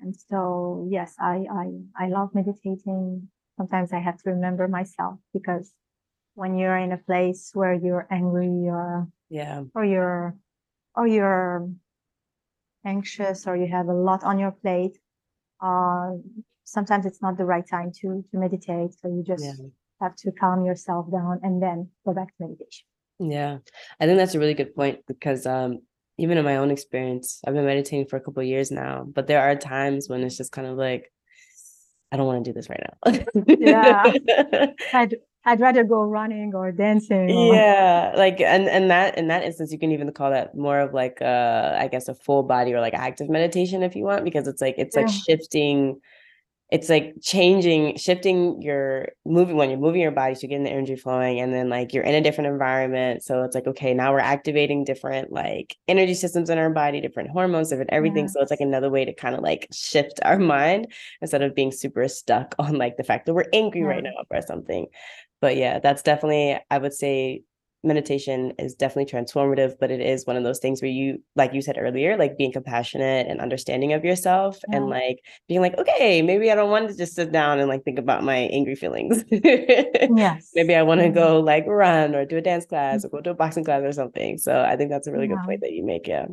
And 0.00 0.14
so, 0.14 0.86
yes, 0.90 1.14
I, 1.18 1.46
I, 1.50 1.66
I 2.04 2.08
love 2.08 2.34
meditating. 2.34 3.28
Sometimes 3.56 3.92
I 3.92 4.00
have 4.00 4.18
to 4.22 4.30
remember 4.30 4.68
myself 4.68 5.18
because 5.32 5.72
when 6.34 6.56
you're 6.56 6.76
in 6.76 6.92
a 6.92 6.98
place 6.98 7.50
where 7.54 7.74
you're 7.74 8.06
angry 8.10 8.68
or, 8.68 9.08
yeah, 9.28 9.62
or 9.74 9.84
you're, 9.84 10.36
or 10.96 11.06
you're 11.06 11.68
anxious 12.84 13.46
or 13.46 13.56
you 13.56 13.68
have 13.68 13.88
a 13.88 13.94
lot 13.94 14.24
on 14.24 14.38
your 14.38 14.52
plate, 14.52 14.98
uh, 15.62 16.12
sometimes 16.64 17.06
it's 17.06 17.22
not 17.22 17.36
the 17.36 17.44
right 17.44 17.66
time 17.66 17.92
to 18.00 18.24
to 18.30 18.38
meditate. 18.38 18.94
So 19.00 19.08
you 19.08 19.22
just 19.26 19.44
yeah. 19.44 19.68
have 20.00 20.16
to 20.16 20.32
calm 20.32 20.64
yourself 20.64 21.10
down 21.10 21.40
and 21.42 21.62
then 21.62 21.88
go 22.04 22.12
back 22.12 22.28
to 22.28 22.34
meditation. 22.40 22.84
Yeah. 23.18 23.58
I 24.00 24.06
think 24.06 24.18
that's 24.18 24.34
a 24.34 24.38
really 24.38 24.54
good 24.54 24.74
point 24.74 25.00
because 25.06 25.46
um 25.46 25.80
even 26.18 26.36
in 26.38 26.44
my 26.44 26.56
own 26.56 26.70
experience 26.70 27.40
i've 27.46 27.54
been 27.54 27.64
meditating 27.64 28.06
for 28.06 28.16
a 28.16 28.20
couple 28.20 28.42
years 28.42 28.70
now 28.70 29.04
but 29.04 29.26
there 29.26 29.40
are 29.40 29.56
times 29.56 30.08
when 30.08 30.22
it's 30.22 30.36
just 30.36 30.52
kind 30.52 30.68
of 30.68 30.76
like 30.76 31.10
i 32.10 32.16
don't 32.16 32.26
want 32.26 32.44
to 32.44 32.50
do 32.50 32.54
this 32.54 32.68
right 32.68 32.82
now. 32.86 33.54
Yeah. 33.58 34.12
I'd, 34.92 35.16
I'd 35.44 35.60
rather 35.60 35.84
go 35.84 36.02
running 36.02 36.54
or 36.54 36.72
dancing 36.72 37.30
or... 37.30 37.54
yeah 37.54 38.12
like 38.16 38.40
and 38.40 38.68
and 38.68 38.90
that 38.90 39.18
in 39.18 39.28
that 39.28 39.42
instance 39.42 39.72
you 39.72 39.78
can 39.78 39.90
even 39.92 40.12
call 40.12 40.30
that 40.30 40.54
more 40.56 40.80
of 40.80 40.94
like 40.94 41.20
uh 41.20 41.76
i 41.78 41.88
guess 41.88 42.08
a 42.08 42.14
full 42.14 42.42
body 42.42 42.72
or 42.72 42.80
like 42.80 42.94
active 42.94 43.28
meditation 43.28 43.82
if 43.82 43.96
you 43.96 44.04
want 44.04 44.24
because 44.24 44.46
it's 44.46 44.60
like 44.60 44.76
it's 44.78 44.96
yeah. 44.96 45.02
like 45.02 45.12
shifting 45.12 46.00
it's 46.72 46.88
like 46.88 47.16
changing, 47.20 47.98
shifting 47.98 48.62
your 48.62 49.08
moving 49.26 49.56
when 49.56 49.68
you're 49.68 49.78
moving 49.78 50.00
your 50.00 50.10
body 50.10 50.34
to 50.34 50.46
getting 50.46 50.64
the 50.64 50.70
energy 50.70 50.96
flowing, 50.96 51.38
and 51.38 51.52
then 51.52 51.68
like 51.68 51.92
you're 51.92 52.02
in 52.02 52.14
a 52.14 52.22
different 52.22 52.48
environment. 52.48 53.22
So 53.22 53.42
it's 53.42 53.54
like, 53.54 53.66
okay, 53.66 53.92
now 53.92 54.10
we're 54.10 54.20
activating 54.20 54.82
different 54.82 55.30
like 55.30 55.76
energy 55.86 56.14
systems 56.14 56.48
in 56.48 56.56
our 56.56 56.70
body, 56.70 57.02
different 57.02 57.28
hormones, 57.28 57.68
different 57.68 57.92
everything. 57.92 58.26
So 58.26 58.40
it's 58.40 58.50
like 58.50 58.62
another 58.62 58.88
way 58.88 59.04
to 59.04 59.12
kind 59.12 59.34
of 59.34 59.42
like 59.42 59.68
shift 59.70 60.18
our 60.24 60.38
mind 60.56 60.86
instead 61.20 61.42
of 61.42 61.54
being 61.54 61.72
super 61.72 62.08
stuck 62.08 62.54
on 62.58 62.76
like 62.76 62.96
the 62.96 63.04
fact 63.04 63.26
that 63.26 63.34
we're 63.34 63.50
angry 63.52 63.82
right 63.82 64.02
now 64.02 64.24
or 64.30 64.40
something. 64.40 64.86
But 65.42 65.56
yeah, 65.56 65.80
that's 65.80 66.02
definitely, 66.02 66.58
I 66.70 66.78
would 66.78 66.94
say 66.94 67.42
meditation 67.82 68.52
is 68.60 68.76
definitely 68.76 69.12
transformative, 69.12 69.74
but 69.80 69.90
it 69.90 70.00
is 70.00 70.24
one 70.24 70.36
of 70.36 70.44
those 70.44 70.60
things 70.60 70.80
where 70.80 70.90
you, 70.90 71.20
like 71.34 71.52
you 71.52 71.60
said 71.60 71.76
earlier, 71.76 72.16
like 72.16 72.38
being 72.38 72.52
compassionate 72.52 73.26
and 73.26 73.40
understanding 73.40 73.92
of 73.92 74.04
yourself 74.04 74.60
yeah. 74.68 74.76
and 74.76 74.88
like 74.88 75.18
being 75.48 75.60
like, 75.60 75.76
okay, 75.78 76.22
maybe 76.22 76.52
I 76.52 76.54
don't 76.54 76.70
want 76.70 76.88
to 76.90 76.96
just 76.96 77.16
sit 77.16 77.32
down 77.32 77.58
and 77.58 77.68
like 77.68 77.82
think 77.82 77.98
about 77.98 78.22
my 78.22 78.36
angry 78.36 78.76
feelings. 78.76 79.24
yes. 79.30 80.52
Maybe 80.54 80.76
I 80.76 80.82
want 80.84 81.00
to 81.00 81.08
mm-hmm. 81.08 81.14
go 81.14 81.40
like 81.40 81.66
run 81.66 82.14
or 82.14 82.24
do 82.24 82.36
a 82.36 82.40
dance 82.40 82.64
class 82.64 83.04
or 83.04 83.08
go 83.08 83.20
to 83.20 83.30
a 83.30 83.34
boxing 83.34 83.64
class 83.64 83.82
or 83.82 83.92
something. 83.92 84.38
So 84.38 84.62
I 84.62 84.76
think 84.76 84.90
that's 84.90 85.08
a 85.08 85.12
really 85.12 85.26
yeah. 85.28 85.34
good 85.34 85.44
point 85.44 85.60
that 85.62 85.72
you 85.72 85.84
make. 85.84 86.06
Yeah. 86.06 86.26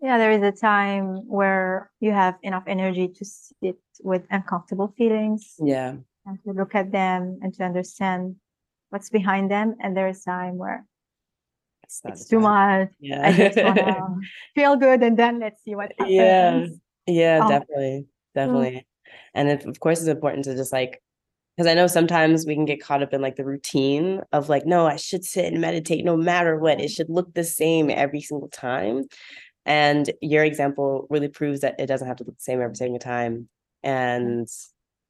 Yeah, 0.00 0.16
there 0.16 0.30
is 0.30 0.42
a 0.42 0.52
time 0.52 1.28
where 1.28 1.90
you 2.00 2.12
have 2.12 2.36
enough 2.42 2.64
energy 2.66 3.08
to 3.08 3.24
sit 3.24 3.76
with 4.02 4.22
uncomfortable 4.30 4.94
feelings. 4.96 5.54
Yeah. 5.58 5.96
And 6.26 6.42
to 6.44 6.52
look 6.52 6.74
at 6.74 6.90
them 6.90 7.38
and 7.42 7.54
to 7.54 7.64
understand 7.64 8.36
what's 8.90 9.10
behind 9.10 9.50
them. 9.50 9.76
And 9.80 9.96
there's 9.96 10.22
time 10.22 10.58
where 10.58 10.84
it's, 11.84 12.02
it's 12.04 12.28
too 12.28 12.40
much. 12.40 12.88
Yeah. 12.98 13.28
I 13.28 13.32
just 13.32 13.56
want 13.56 13.76
to 13.76 14.16
feel 14.54 14.76
good 14.76 15.02
and 15.02 15.16
then 15.16 15.38
let's 15.38 15.62
see 15.62 15.74
what 15.76 15.92
happens. 15.98 16.12
Yeah. 16.14 16.66
Yeah, 17.06 17.38
um, 17.42 17.48
definitely. 17.48 18.06
Definitely. 18.34 18.70
Mm. 18.70 18.84
And 19.34 19.48
it, 19.48 19.66
of 19.66 19.80
course, 19.80 20.00
it's 20.00 20.08
important 20.08 20.44
to 20.44 20.56
just 20.56 20.72
like, 20.72 21.02
because 21.56 21.70
I 21.70 21.74
know 21.74 21.86
sometimes 21.86 22.44
we 22.44 22.54
can 22.54 22.64
get 22.64 22.82
caught 22.82 23.02
up 23.02 23.14
in 23.14 23.22
like 23.22 23.36
the 23.36 23.44
routine 23.44 24.22
of 24.32 24.48
like, 24.48 24.66
no, 24.66 24.86
I 24.86 24.96
should 24.96 25.24
sit 25.24 25.46
and 25.46 25.60
meditate 25.60 26.04
no 26.04 26.16
matter 26.16 26.58
what. 26.58 26.80
It 26.80 26.90
should 26.90 27.08
look 27.08 27.32
the 27.32 27.44
same 27.44 27.88
every 27.88 28.20
single 28.20 28.48
time. 28.48 29.04
And 29.64 30.10
your 30.20 30.44
example 30.44 31.06
really 31.08 31.28
proves 31.28 31.60
that 31.60 31.80
it 31.80 31.86
doesn't 31.86 32.06
have 32.06 32.18
to 32.18 32.24
look 32.24 32.36
the 32.36 32.42
same 32.42 32.60
every 32.60 32.76
single 32.76 32.98
time. 32.98 33.48
And 33.82 34.48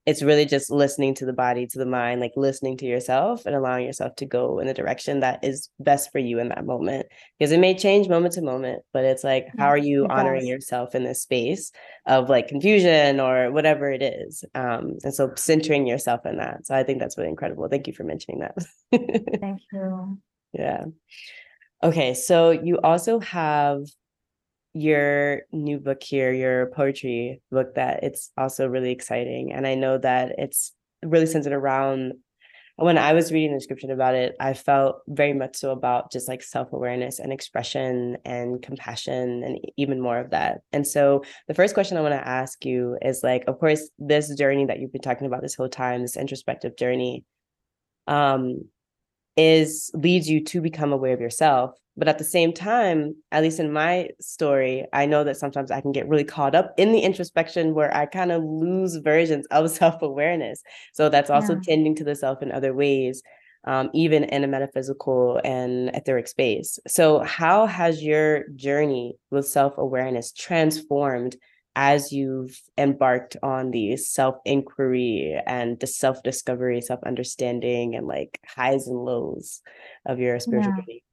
it's 0.07 0.23
really 0.23 0.47
just 0.47 0.71
listening 0.71 1.15
to 1.15 1.27
the 1.27 1.33
body 1.33 1.67
to 1.67 1.79
the 1.79 1.85
mind 1.85 2.21
like 2.21 2.33
listening 2.37 2.77
to 2.77 2.87
yourself 2.87 3.45
and 3.45 3.57
allowing 3.57 3.85
yourself 3.85 4.15
to 4.15 4.25
go 4.25 4.61
in 4.61 4.69
the 4.69 4.75
direction 4.75 5.21
that 5.21 5.45
is 5.45 5.69
best 5.81 6.13
for 6.13 6.21
you 6.21 6.39
in 6.39 6.49
that 6.49 6.65
moment. 6.65 7.07
Because 7.39 7.51
it 7.51 7.59
may 7.59 7.75
change 7.75 8.09
moment 8.09 8.35
to 8.35 8.43
moment 8.43 8.83
but 8.93 9.05
it's 9.05 9.25
like 9.25 9.49
how 9.59 9.67
are 9.67 9.77
you 9.77 10.07
honoring 10.09 10.47
yourself 10.47 10.95
in 10.95 11.03
this 11.03 11.23
space 11.23 11.73
of 12.07 12.29
like 12.29 12.49
confusion 12.49 13.19
or 13.21 13.51
whatever 13.51 13.91
it 13.91 14.03
is? 14.03 14.45
Um 14.55 14.97
and 15.03 15.13
so 15.13 15.33
centering 15.37 15.87
yourself 15.87 16.25
in 16.25 16.37
that. 16.39 16.67
So 16.67 16.75
i 16.75 16.85
think 16.85 17.01
that's 17.01 17.19
really 17.19 17.31
incredible. 17.31 17.69
Thank 17.69 17.89
you 17.89 17.93
for 17.93 18.05
mentioning 18.05 18.41
that. 18.41 18.57
Thank 19.41 19.61
you. 19.73 20.19
Yeah. 20.53 20.85
Okay 21.83 22.15
so 22.15 22.51
you 22.51 22.79
also 22.79 23.19
have 23.19 23.81
your 24.77 25.43
new 25.53 25.79
book 25.79 26.03
here, 26.03 26.33
your 26.33 26.67
poetry 26.67 27.41
book, 27.51 27.75
that 27.77 28.03
it's 28.03 28.31
also 28.37 28.69
really 28.69 28.91
exciting. 28.91 29.53
And 29.53 29.67
I 29.67 29.75
know 29.75 29.99
that 29.99 30.35
it's 30.39 30.73
really 31.03 31.27
centered 31.27 31.53
around 31.53 32.15
when 32.77 32.99
I 32.99 33.15
was 33.15 33.33
reading 33.33 33.53
the 33.53 33.59
description 33.59 33.91
about 33.91 34.15
it, 34.15 34.37
I 34.39 34.53
felt 34.53 35.01
very 35.09 35.33
much 35.33 35.57
so 35.57 35.71
about 35.71 36.13
just 36.13 36.29
like 36.29 36.43
self 36.43 36.75
awareness 36.75 37.19
and 37.19 37.33
expression 37.33 38.19
and 38.27 38.61
compassion 38.61 39.43
and 39.43 39.59
even 39.79 39.99
more 39.99 40.19
of 40.19 40.31
that. 40.31 40.61
And 40.73 40.87
so, 40.87 41.25
the 41.49 41.55
first 41.55 41.73
question 41.73 41.97
I 41.97 42.03
want 42.03 42.13
to 42.13 42.29
ask 42.29 42.67
you 42.67 42.99
is 43.01 43.23
like, 43.23 43.45
of 43.47 43.59
course, 43.59 43.89
this 43.99 44.35
journey 44.35 44.67
that 44.67 44.79
you've 44.79 44.93
been 44.93 45.01
talking 45.01 45.27
about 45.27 45.41
this 45.41 45.55
whole 45.55 45.71
time, 45.71 46.03
this 46.03 46.19
introspective 46.19 46.77
journey, 46.77 47.25
um, 48.07 48.69
is 49.37 49.91
leads 49.95 50.29
you 50.29 50.43
to 50.45 50.61
become 50.61 50.93
aware 50.93 51.15
of 51.15 51.21
yourself. 51.21 51.73
But 51.99 52.09
at 52.09 52.19
the 52.19 52.25
same 52.25 52.53
time 52.53 53.15
at 53.33 53.43
least 53.43 53.59
in 53.59 53.73
my 53.73 54.11
story 54.21 54.85
i 54.93 55.07
know 55.07 55.25
that 55.25 55.39
sometimes 55.39 55.71
i 55.71 55.81
can 55.81 55.93
get 55.93 56.07
really 56.07 56.25
caught 56.25 56.55
up 56.55 56.75
in 56.77 56.93
the 56.93 57.01
introspection 57.01 57.73
where 57.73 57.95
i 57.97 58.05
kind 58.05 58.33
of 58.33 58.45
lose 58.45 58.97
versions 58.97 59.47
of 59.47 59.71
self-awareness. 59.83 60.63
So 60.93 61.09
that's 61.09 61.31
also 61.31 61.55
yeah. 61.55 61.61
tending 61.65 61.95
to 61.97 62.05
the 62.05 62.15
self 62.15 62.43
in 62.43 62.53
other 62.53 62.75
ways 62.75 63.23
um, 63.67 63.91
even 63.93 64.25
in 64.25 64.45
a 64.45 64.49
metaphysical 64.49 65.41
and 65.45 65.91
etheric 65.95 66.29
space. 66.29 66.79
So 66.87 67.21
how 67.21 67.67
has 67.67 68.03
your 68.03 68.49
journey 68.55 69.17
with 69.31 69.47
self-awareness 69.47 70.33
transformed 70.33 71.37
as 71.77 72.11
you've 72.11 72.59
embarked 72.79 73.37
on 73.43 73.71
the 73.71 73.97
self 73.99 74.37
inquiry 74.47 75.39
and 75.47 75.79
the 75.79 75.87
self 75.87 76.23
discovery, 76.23 76.81
self 76.81 77.01
understanding, 77.05 77.95
and 77.95 78.07
like 78.07 78.41
highs 78.47 78.89
and 78.89 78.99
lows 78.99 79.61
of 80.07 80.19
your 80.19 80.41
spiritual 80.41 80.73
yeah. 80.73 80.81
journey? 80.81 81.05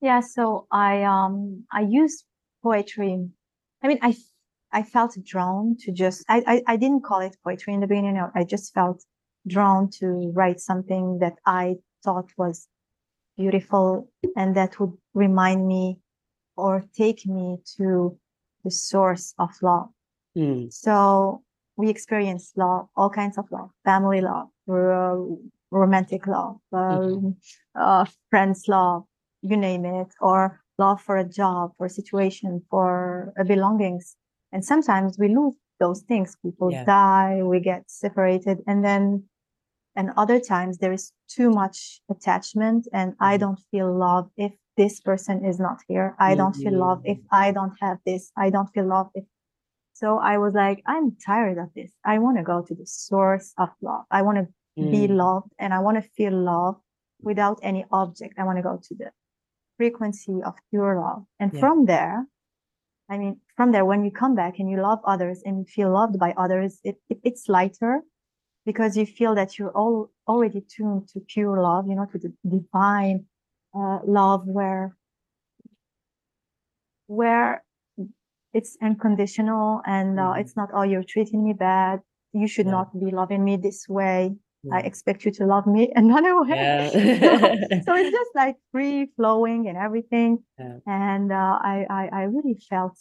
Yeah, 0.00 0.20
so 0.20 0.66
I 0.70 1.04
um 1.04 1.64
I 1.72 1.82
use 1.82 2.24
poetry. 2.62 3.24
I 3.82 3.88
mean, 3.88 3.98
I 4.02 4.16
I 4.72 4.82
felt 4.82 5.16
drawn 5.24 5.76
to 5.80 5.92
just 5.92 6.24
I, 6.28 6.42
I 6.46 6.62
I 6.72 6.76
didn't 6.76 7.04
call 7.04 7.20
it 7.20 7.36
poetry 7.44 7.74
in 7.74 7.80
the 7.80 7.86
beginning. 7.86 8.20
I 8.34 8.44
just 8.44 8.74
felt 8.74 9.04
drawn 9.46 9.88
to 10.00 10.32
write 10.34 10.60
something 10.60 11.20
that 11.20 11.34
I 11.46 11.76
thought 12.04 12.30
was 12.36 12.66
beautiful 13.36 14.10
and 14.36 14.56
that 14.56 14.78
would 14.80 14.92
remind 15.14 15.66
me 15.66 16.00
or 16.56 16.84
take 16.96 17.24
me 17.24 17.58
to 17.76 18.18
the 18.68 18.74
source 18.74 19.34
of 19.38 19.50
love. 19.62 19.88
Mm. 20.36 20.72
So 20.72 21.42
we 21.78 21.88
experience 21.88 22.52
love, 22.56 22.88
all 22.96 23.10
kinds 23.10 23.38
of 23.38 23.46
love, 23.50 23.70
family 23.84 24.20
love, 24.20 24.48
romantic 25.70 26.26
love, 26.26 26.56
mm-hmm. 26.74 27.30
uh, 27.74 28.04
friends 28.30 28.68
love, 28.68 29.04
you 29.42 29.56
name 29.56 29.84
it, 29.84 30.08
or 30.20 30.60
love 30.78 31.00
for 31.00 31.16
a 31.16 31.24
job, 31.24 31.72
for 31.78 31.86
a 31.86 31.90
situation, 32.00 32.62
for 32.70 33.32
belongings. 33.46 34.16
And 34.52 34.62
sometimes 34.64 35.18
we 35.18 35.28
lose 35.28 35.54
those 35.80 36.02
things. 36.02 36.36
People 36.42 36.70
yeah. 36.70 36.84
die, 36.84 37.40
we 37.42 37.60
get 37.60 37.82
separated, 37.86 38.58
and 38.66 38.84
then, 38.84 39.24
and 39.96 40.10
other 40.16 40.40
times 40.40 40.78
there 40.78 40.92
is 40.92 41.12
too 41.28 41.50
much 41.50 42.00
attachment, 42.10 42.86
and 42.92 43.12
mm-hmm. 43.12 43.24
I 43.24 43.36
don't 43.36 43.60
feel 43.70 43.96
love 43.96 44.28
if 44.36 44.52
this 44.78 45.00
person 45.00 45.44
is 45.44 45.58
not 45.58 45.78
here. 45.88 46.14
I 46.18 46.36
don't 46.36 46.54
mm-hmm. 46.54 46.70
feel 46.70 46.78
love 46.78 47.02
if 47.04 47.18
I 47.30 47.50
don't 47.50 47.74
have 47.80 47.98
this. 48.06 48.30
I 48.36 48.48
don't 48.48 48.68
feel 48.68 48.86
love 48.86 49.08
if. 49.14 49.24
So 49.92 50.18
I 50.18 50.38
was 50.38 50.54
like, 50.54 50.80
I'm 50.86 51.16
tired 51.26 51.58
of 51.58 51.68
this. 51.74 51.90
I 52.04 52.18
want 52.20 52.38
to 52.38 52.44
go 52.44 52.62
to 52.62 52.74
the 52.74 52.86
source 52.86 53.52
of 53.58 53.70
love. 53.82 54.04
I 54.12 54.22
want 54.22 54.38
to 54.38 54.46
mm. 54.80 54.90
be 54.92 55.08
loved 55.08 55.50
and 55.58 55.74
I 55.74 55.80
want 55.80 55.96
to 56.00 56.08
feel 56.16 56.32
love 56.32 56.76
without 57.20 57.58
any 57.64 57.84
object. 57.90 58.38
I 58.38 58.44
want 58.44 58.58
to 58.58 58.62
go 58.62 58.80
to 58.80 58.94
the 58.94 59.10
frequency 59.76 60.38
of 60.46 60.54
pure 60.70 61.00
love. 61.00 61.24
And 61.40 61.52
yeah. 61.52 61.60
from 61.60 61.86
there, 61.86 62.24
I 63.10 63.18
mean, 63.18 63.40
from 63.56 63.72
there, 63.72 63.84
when 63.84 64.04
you 64.04 64.12
come 64.12 64.36
back 64.36 64.60
and 64.60 64.70
you 64.70 64.80
love 64.80 65.00
others 65.04 65.42
and 65.44 65.58
you 65.58 65.64
feel 65.64 65.90
loved 65.92 66.16
by 66.20 66.32
others, 66.36 66.78
it, 66.84 66.96
it 67.10 67.18
it's 67.24 67.48
lighter 67.48 68.02
because 68.64 68.96
you 68.96 69.06
feel 69.06 69.34
that 69.34 69.58
you're 69.58 69.76
all 69.80 70.10
already 70.28 70.60
tuned 70.60 71.08
to 71.08 71.20
pure 71.20 71.60
love, 71.60 71.88
you 71.88 71.96
know, 71.96 72.06
to 72.12 72.18
the 72.18 72.32
divine 72.48 73.24
uh, 73.74 73.98
love 74.06 74.46
where 74.46 74.96
where 77.06 77.64
it's 78.54 78.76
unconditional 78.82 79.80
and 79.86 80.18
uh, 80.18 80.22
mm-hmm. 80.22 80.40
it's 80.40 80.56
not 80.56 80.68
oh 80.74 80.82
you're 80.82 81.04
treating 81.04 81.44
me 81.44 81.52
bad 81.52 82.00
you 82.32 82.46
should 82.46 82.66
yeah. 82.66 82.72
not 82.72 82.98
be 82.98 83.10
loving 83.10 83.44
me 83.44 83.56
this 83.56 83.88
way 83.88 84.34
yeah. 84.62 84.76
i 84.76 84.80
expect 84.80 85.24
you 85.24 85.30
to 85.30 85.44
love 85.44 85.66
me 85.66 85.90
another 85.96 86.40
way 86.42 86.48
yeah. 86.50 86.88
so, 86.90 86.98
so, 87.86 87.94
it's 87.94 88.10
just 88.10 88.30
like 88.34 88.56
free 88.72 89.10
flowing 89.16 89.68
and 89.68 89.76
everything 89.76 90.38
and 90.86 91.32
uh, 91.32 91.58
I, 91.62 91.86
I 91.90 92.08
i 92.12 92.22
really 92.22 92.58
felt 92.68 92.96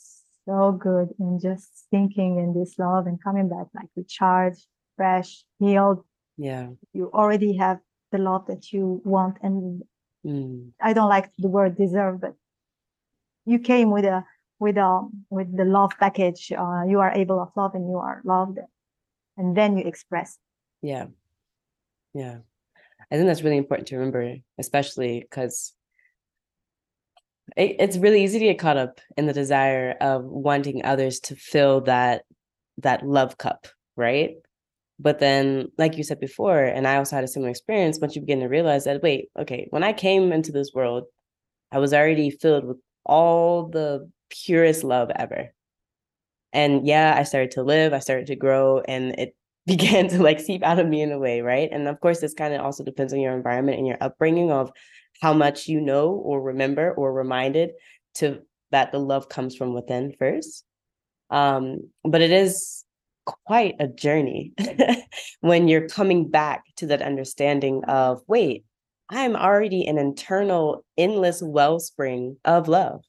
so 0.46 0.72
good 0.72 1.10
in 1.20 1.40
just 1.42 1.70
thinking 1.92 2.40
in 2.40 2.54
this 2.58 2.76
love 2.78 3.06
and 3.08 3.22
coming 3.22 3.50
back 3.50 3.68
like 3.76 3.90
recharged 3.96 4.66
fresh 4.96 5.44
healed 5.60 6.04
yeah 6.38 6.68
you 6.94 7.10
already 7.14 7.58
have 7.58 7.80
the 8.12 8.18
love 8.18 8.48
that 8.48 8.72
you 8.72 9.02
want 9.04 9.38
and 9.42 9.84
mm. 10.28 10.70
i 10.82 10.94
don't 10.94 11.10
like 11.10 11.32
the 11.38 11.48
word 11.48 11.78
deserve 11.78 12.22
but 12.22 12.34
you 13.48 13.60
came 13.60 13.92
with 13.92 14.04
a 14.04 14.26
with 14.60 14.78
a 14.78 15.08
with 15.30 15.56
the 15.56 15.66
love 15.66 15.94
package. 16.00 16.52
Uh, 16.52 16.84
you 16.88 17.00
are 17.00 17.12
able 17.12 17.40
of 17.40 17.52
love 17.56 17.74
and 17.74 17.90
you 17.90 17.98
are 17.98 18.22
loved. 18.24 18.60
And 19.38 19.56
then 19.56 19.78
you 19.78 19.86
express. 19.86 20.38
Yeah. 20.82 21.06
Yeah. 22.14 22.40
I 23.10 23.16
think 23.16 23.28
that's 23.28 23.42
really 23.42 23.58
important 23.58 23.88
to 23.90 23.98
remember 23.98 24.36
especially 24.58 25.22
because 25.22 25.74
it, 27.56 27.78
it's 27.80 27.98
really 27.98 28.24
easy 28.24 28.40
to 28.40 28.46
get 28.46 28.60
caught 28.60 28.78
up 28.78 29.00
in 29.16 29.28
the 29.28 29.34
desire 29.34 29.96
of 30.02 30.26
wanting 30.26 30.84
others 30.84 31.22
to 31.22 31.36
fill 31.36 31.82
that 31.82 32.24
that 32.80 33.08
love 33.08 33.38
cup 33.38 33.68
right 33.96 34.36
but 35.00 35.20
then 35.20 35.68
like 35.78 35.98
you 35.98 36.04
said 36.04 36.20
before 36.20 36.64
and 36.64 36.88
i 36.88 36.98
also 36.98 37.16
had 37.16 37.24
a 37.24 37.28
similar 37.28 37.50
experience 37.50 38.00
once 38.00 38.16
you 38.16 38.22
begin 38.22 38.40
to 38.40 38.48
realize 38.48 38.86
that 38.86 39.04
wait 39.04 39.30
okay 39.40 39.68
when 39.70 39.84
i 39.84 39.94
came 39.94 40.32
into 40.32 40.52
this 40.52 40.72
world 40.74 41.04
i 41.72 41.80
was 41.80 41.94
already 41.94 42.30
filled 42.30 42.66
with 42.66 42.78
all 43.08 43.68
the 43.68 44.10
purest 44.30 44.84
love 44.84 45.10
ever. 45.16 45.54
And 46.54 46.86
yeah, 46.86 47.16
I 47.18 47.24
started 47.24 47.52
to 47.52 47.64
live, 47.64 47.94
I 47.94 48.00
started 48.00 48.28
to 48.28 48.36
grow, 48.36 48.82
and 48.82 49.18
it 49.18 49.36
began 49.66 50.08
to 50.08 50.22
like 50.24 50.40
seep 50.40 50.64
out 50.64 50.80
of 50.80 50.88
me 50.88 51.02
in 51.02 51.12
a 51.12 51.20
way, 51.20 51.42
right? 51.42 51.70
And 51.72 51.88
of 51.88 52.00
course, 52.00 52.22
this 52.22 52.34
kind 52.34 52.54
of 52.54 52.62
also 52.62 52.84
depends 52.84 53.12
on 53.12 53.20
your 53.20 53.36
environment 53.36 53.78
and 53.78 53.88
your 53.88 53.98
upbringing 54.00 54.52
of 54.52 54.72
how 55.22 55.34
much 55.34 55.68
you 55.68 55.82
know 55.82 56.10
or 56.12 56.42
remember 56.42 56.94
or 56.94 57.12
reminded 57.12 57.72
to 58.16 58.40
that 58.72 58.92
the 58.92 59.00
love 59.00 59.28
comes 59.28 59.56
from 59.56 59.74
within 59.74 60.14
first. 60.18 60.64
Um, 61.30 61.90
but 62.04 62.22
it 62.22 62.32
is 62.32 62.86
quite 63.46 63.76
a 63.80 63.88
journey 63.88 64.54
when 65.42 65.68
you're 65.68 65.88
coming 65.88 66.30
back 66.30 66.64
to 66.78 66.88
that 66.88 67.02
understanding 67.02 67.84
of 67.86 68.22
wait, 68.28 68.66
I'm 69.10 69.36
already 69.36 69.86
an 69.86 69.98
internal, 69.98 70.84
endless 70.98 71.42
wellspring 71.42 72.38
of 72.46 72.68
love 72.68 73.04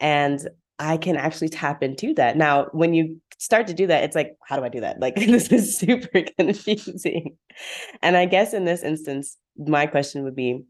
and 0.00 0.40
I 0.78 0.96
can 0.96 1.16
actually 1.16 1.48
tap 1.48 1.82
into 1.82 2.14
that. 2.14 2.36
Now, 2.36 2.66
when 2.72 2.94
you 2.94 3.20
start 3.38 3.66
to 3.68 3.74
do 3.74 3.86
that, 3.86 4.04
it's 4.04 4.16
like, 4.16 4.36
how 4.46 4.56
do 4.56 4.64
I 4.64 4.68
do 4.68 4.80
that? 4.80 5.00
Like, 5.00 5.14
this 5.16 5.52
is 5.52 5.78
super 5.78 6.22
confusing. 6.38 7.36
And 8.02 8.16
I 8.16 8.26
guess 8.26 8.52
in 8.54 8.64
this 8.64 8.82
instance, 8.82 9.36
my 9.56 9.86
question 9.86 10.24
would 10.24 10.36
be 10.36 10.64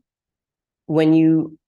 when 0.86 1.14
you 1.14 1.58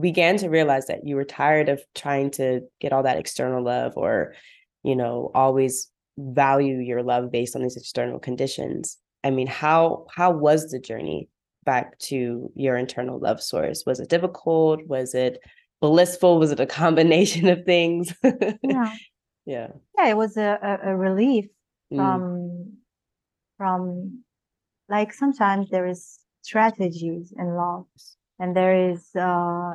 began 0.00 0.38
to 0.38 0.48
realize 0.48 0.86
that 0.86 1.06
you 1.06 1.16
were 1.16 1.24
tired 1.24 1.68
of 1.68 1.82
trying 1.94 2.30
to 2.30 2.62
get 2.80 2.92
all 2.92 3.02
that 3.02 3.18
external 3.18 3.62
love 3.62 3.92
or, 3.96 4.34
you 4.82 4.96
know, 4.96 5.30
always 5.34 5.91
value 6.18 6.78
your 6.78 7.02
love 7.02 7.30
based 7.30 7.56
on 7.56 7.62
these 7.62 7.76
external 7.76 8.18
conditions. 8.18 8.98
I 9.24 9.30
mean, 9.30 9.46
how 9.46 10.06
how 10.14 10.30
was 10.32 10.70
the 10.70 10.78
journey 10.78 11.28
back 11.64 11.98
to 11.98 12.50
your 12.54 12.76
internal 12.76 13.18
love 13.18 13.42
source? 13.42 13.84
Was 13.86 14.00
it 14.00 14.08
difficult? 14.08 14.86
Was 14.86 15.14
it 15.14 15.38
blissful? 15.80 16.38
Was 16.38 16.50
it 16.50 16.60
a 16.60 16.66
combination 16.82 17.48
of 17.48 17.64
things? 17.64 18.14
yeah. 18.62 18.94
Yeah. 19.44 19.72
Yeah, 19.98 20.06
it 20.06 20.16
was 20.16 20.36
a, 20.36 20.78
a, 20.84 20.96
relief 20.96 21.46
from 21.90 22.20
mm. 22.22 22.72
from 23.58 24.22
like 24.88 25.12
sometimes 25.12 25.68
there 25.68 25.84
is 25.84 26.20
strategies 26.42 27.32
in 27.36 27.56
love 27.56 27.86
and 28.38 28.56
there 28.56 28.90
is 28.90 29.10
uh 29.16 29.72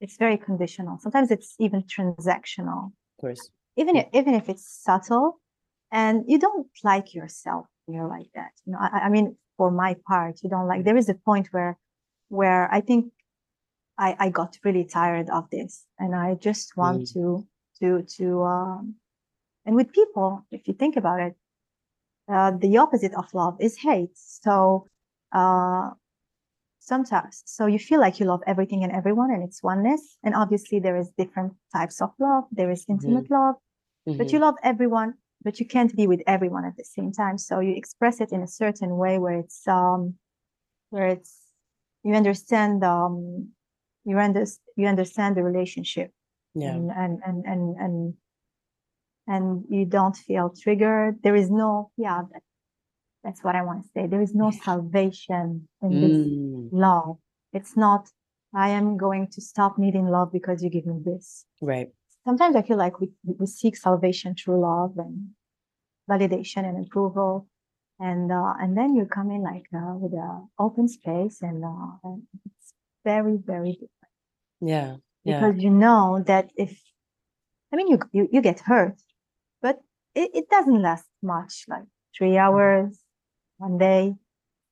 it's 0.00 0.16
very 0.16 0.36
conditional. 0.36 0.98
Sometimes 0.98 1.30
it's 1.30 1.56
even 1.58 1.82
transactional. 1.82 2.86
Of 2.86 3.20
course. 3.20 3.50
Even 3.76 3.96
if, 3.96 4.06
even 4.12 4.34
if 4.34 4.48
it's 4.48 4.66
subtle 4.82 5.40
and 5.92 6.24
you 6.26 6.38
don't 6.38 6.68
like 6.82 7.14
yourself, 7.14 7.66
you're 7.86 8.08
like 8.08 8.28
that. 8.34 8.52
You 8.64 8.72
know, 8.72 8.78
I, 8.80 9.02
I 9.04 9.08
mean, 9.08 9.36
for 9.56 9.70
my 9.70 9.96
part, 10.06 10.40
you 10.42 10.50
don't 10.50 10.66
like 10.66 10.84
there 10.84 10.96
is 10.96 11.08
a 11.08 11.14
point 11.14 11.48
where 11.52 11.78
where 12.28 12.72
I 12.72 12.80
think 12.80 13.12
I, 13.98 14.16
I 14.18 14.30
got 14.30 14.58
really 14.64 14.84
tired 14.84 15.30
of 15.30 15.48
this 15.50 15.84
and 15.98 16.14
I 16.14 16.34
just 16.34 16.76
want 16.76 17.02
mm. 17.02 17.12
to, 17.14 17.46
to, 17.80 18.02
to, 18.16 18.42
um, 18.42 18.94
and 19.64 19.74
with 19.74 19.92
people, 19.92 20.44
if 20.50 20.68
you 20.68 20.74
think 20.74 20.96
about 20.96 21.20
it, 21.20 21.36
uh, 22.28 22.52
the 22.58 22.76
opposite 22.78 23.14
of 23.14 23.32
love 23.32 23.56
is 23.60 23.78
hate. 23.78 24.16
So, 24.16 24.86
uh, 25.32 25.90
sometimes, 26.80 27.42
so 27.46 27.66
you 27.66 27.78
feel 27.78 28.00
like 28.00 28.20
you 28.20 28.26
love 28.26 28.42
everything 28.46 28.84
and 28.84 28.92
everyone 28.92 29.30
and 29.30 29.42
it's 29.42 29.62
oneness. 29.62 30.18
And 30.22 30.34
obviously 30.34 30.78
there 30.78 30.96
is 30.96 31.10
different 31.16 31.54
types 31.72 32.00
of 32.00 32.10
love. 32.18 32.44
There 32.52 32.70
is 32.70 32.84
intimate 32.88 33.24
mm-hmm. 33.24 33.34
love, 33.34 33.54
mm-hmm. 34.06 34.18
but 34.18 34.32
you 34.32 34.38
love 34.38 34.56
everyone, 34.62 35.14
but 35.42 35.60
you 35.60 35.66
can't 35.66 35.94
be 35.96 36.06
with 36.06 36.22
everyone 36.26 36.64
at 36.64 36.76
the 36.76 36.84
same 36.84 37.12
time. 37.12 37.38
So 37.38 37.60
you 37.60 37.74
express 37.74 38.20
it 38.20 38.32
in 38.32 38.42
a 38.42 38.48
certain 38.48 38.96
way 38.96 39.18
where 39.18 39.38
it's, 39.38 39.66
um, 39.68 40.14
where 40.90 41.06
it's, 41.06 41.36
you 42.02 42.14
understand, 42.14 42.84
um, 42.84 43.50
you 44.06 44.18
understand 44.18 44.62
you 44.76 44.86
understand 44.86 45.36
the 45.36 45.42
relationship. 45.42 46.12
Yeah. 46.54 46.70
And 46.70 46.90
and 46.90 47.20
and 47.26 47.44
and 47.44 47.76
and, 47.76 48.14
and 49.26 49.64
you 49.68 49.84
don't 49.84 50.16
feel 50.16 50.54
triggered. 50.62 51.22
There 51.22 51.36
is 51.36 51.50
no 51.50 51.90
yeah 51.98 52.22
that, 52.32 52.42
that's 53.22 53.42
what 53.42 53.56
i 53.56 53.62
want 53.62 53.82
to 53.82 53.88
say. 53.94 54.06
There 54.06 54.22
is 54.22 54.34
no 54.34 54.50
salvation 54.50 55.68
in 55.82 55.90
mm. 55.90 56.00
this 56.00 56.72
love. 56.72 57.18
It's 57.52 57.76
not 57.76 58.08
i 58.54 58.70
am 58.70 58.96
going 58.96 59.26
to 59.32 59.40
stop 59.40 59.76
needing 59.76 60.06
love 60.06 60.32
because 60.32 60.62
you 60.62 60.70
give 60.70 60.86
me 60.86 61.00
this. 61.04 61.44
Right 61.60 61.90
sometimes 62.26 62.54
i 62.56 62.62
feel 62.62 62.76
like 62.76 63.00
we, 63.00 63.08
we 63.24 63.46
seek 63.46 63.76
salvation 63.76 64.34
through 64.34 64.60
love 64.60 64.92
and 64.98 65.28
validation 66.10 66.62
and 66.68 66.84
approval 66.84 67.46
and 67.98 68.30
uh, 68.30 68.52
and 68.60 68.76
then 68.76 68.94
you 68.94 69.06
come 69.06 69.30
in 69.30 69.42
like 69.42 69.66
uh, 69.74 69.94
with 69.96 70.12
an 70.12 70.48
open 70.58 70.86
space 70.86 71.38
and, 71.40 71.64
uh, 71.64 71.92
and 72.04 72.22
it's 72.44 72.74
very 73.04 73.38
very 73.38 73.78
yeah. 74.60 74.96
Yeah. 75.24 75.40
Because 75.40 75.62
you 75.62 75.70
know 75.70 76.22
that 76.26 76.50
if, 76.56 76.80
I 77.72 77.76
mean, 77.76 77.88
you, 77.88 77.98
you, 78.12 78.28
you 78.32 78.40
get 78.40 78.60
hurt, 78.60 78.96
but 79.60 79.80
it, 80.14 80.30
it 80.34 80.50
doesn't 80.50 80.82
last 80.82 81.06
much, 81.22 81.64
like 81.68 81.84
three 82.16 82.30
mm-hmm. 82.30 82.38
hours, 82.38 83.00
one 83.58 83.78
day, 83.78 84.14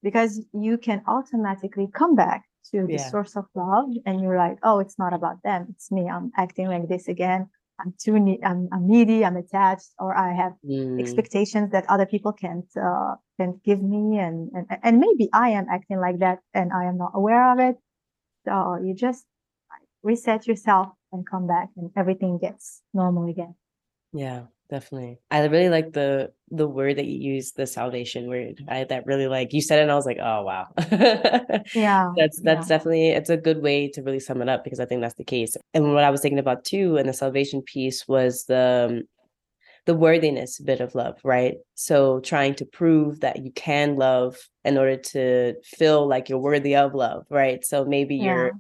because 0.03 0.41
you 0.53 0.79
can 0.79 1.03
automatically 1.07 1.89
come 1.93 2.15
back 2.15 2.45
to 2.71 2.87
the 2.87 2.95
yeah. 2.95 3.11
source 3.11 3.37
of 3.37 3.47
love 3.55 3.91
and 4.07 4.21
you're 4.21 4.37
like, 4.37 4.59
oh, 4.63 4.79
it's 4.79 4.99
not 4.99 5.13
about 5.13 5.43
them. 5.43 5.67
It's 5.71 5.91
me. 5.91 6.09
I'm 6.09 6.33
acting 6.37 6.69
like 6.69 6.89
this 6.89 7.09
again. 7.09 7.49
I'm 7.81 7.93
too 7.99 8.19
ne- 8.21 8.41
I'm, 8.45 8.69
I'm 8.73 8.87
needy. 8.87 9.25
I'm 9.25 9.37
attached, 9.37 9.91
or 9.99 10.17
I 10.17 10.33
have 10.33 10.53
mm. 10.65 11.01
expectations 11.01 11.73
that 11.73 11.85
other 11.89 12.07
people 12.07 12.33
can't 12.33 12.71
uh, 12.81 13.17
can't 13.37 13.61
give 13.65 13.83
me, 13.83 14.17
and, 14.21 14.49
and 14.55 14.79
and 14.81 14.99
maybe 15.01 15.29
I 15.33 15.49
am 15.51 15.67
acting 15.69 15.99
like 15.99 16.21
that 16.21 16.39
and 16.55 16.73
I 16.73 16.85
am 16.85 16.99
not 16.99 17.11
aware 17.17 17.53
of 17.53 17.59
it. 17.59 17.77
So 18.47 18.79
you 18.81 18.95
just 18.95 19.25
reset 20.05 20.47
yourself 20.47 20.89
and 21.11 21.29
come 21.29 21.47
back 21.47 21.71
and 21.77 21.91
everything 21.97 22.39
gets 22.39 22.83
normal 22.93 23.29
again 23.29 23.55
yeah 24.13 24.43
definitely. 24.71 25.19
I 25.31 25.45
really 25.47 25.69
like 25.69 25.93
the 25.93 26.33
the 26.51 26.69
word 26.69 26.97
that 26.97 27.07
you 27.07 27.35
use 27.35 27.53
the 27.53 27.67
salvation 27.67 28.29
word. 28.29 28.65
I 28.69 28.85
that 28.85 29.07
really 29.07 29.27
like 29.27 29.53
you 29.53 29.61
said 29.61 29.79
it 29.79 29.83
and 29.83 29.91
i 29.91 29.95
was 29.95 30.07
like 30.07 30.19
oh 30.21 30.43
wow. 30.43 30.69
Yeah 31.75 32.13
that's 32.17 32.41
that's 32.41 32.69
yeah. 32.69 32.77
definitely 32.77 33.09
it's 33.09 33.31
a 33.31 33.37
good 33.37 33.63
way 33.63 33.89
to 33.89 34.03
really 34.03 34.21
sum 34.21 34.43
it 34.43 34.49
up 34.49 34.65
because 34.65 34.81
i 34.81 34.85
think 34.85 35.01
that's 35.01 35.15
the 35.15 35.25
case. 35.25 35.57
And 35.73 35.95
what 35.95 36.05
i 36.05 36.11
was 36.11 36.21
thinking 36.21 36.39
about 36.39 36.65
too 36.65 36.97
in 36.97 37.07
the 37.07 37.13
salvation 37.13 37.63
piece 37.63 38.07
was 38.09 38.45
the 38.45 38.89
um, 38.91 39.03
the 39.87 39.95
worthiness 39.95 40.59
bit 40.61 40.81
of 40.81 40.95
love 40.95 41.19
right? 41.25 41.57
So 41.75 42.21
trying 42.21 42.55
to 42.57 42.65
prove 42.65 43.21
that 43.21 43.45
you 43.45 43.53
can 43.53 43.97
love 43.97 44.37
in 44.65 44.79
order 44.79 44.97
to 44.97 45.55
feel 45.63 46.09
like 46.09 46.29
you're 46.29 46.39
worthy 46.39 46.75
of 46.75 46.95
love 46.95 47.27
right? 47.31 47.65
So 47.65 47.85
maybe 47.85 48.17
yeah. 48.17 48.25
you're 48.25 48.53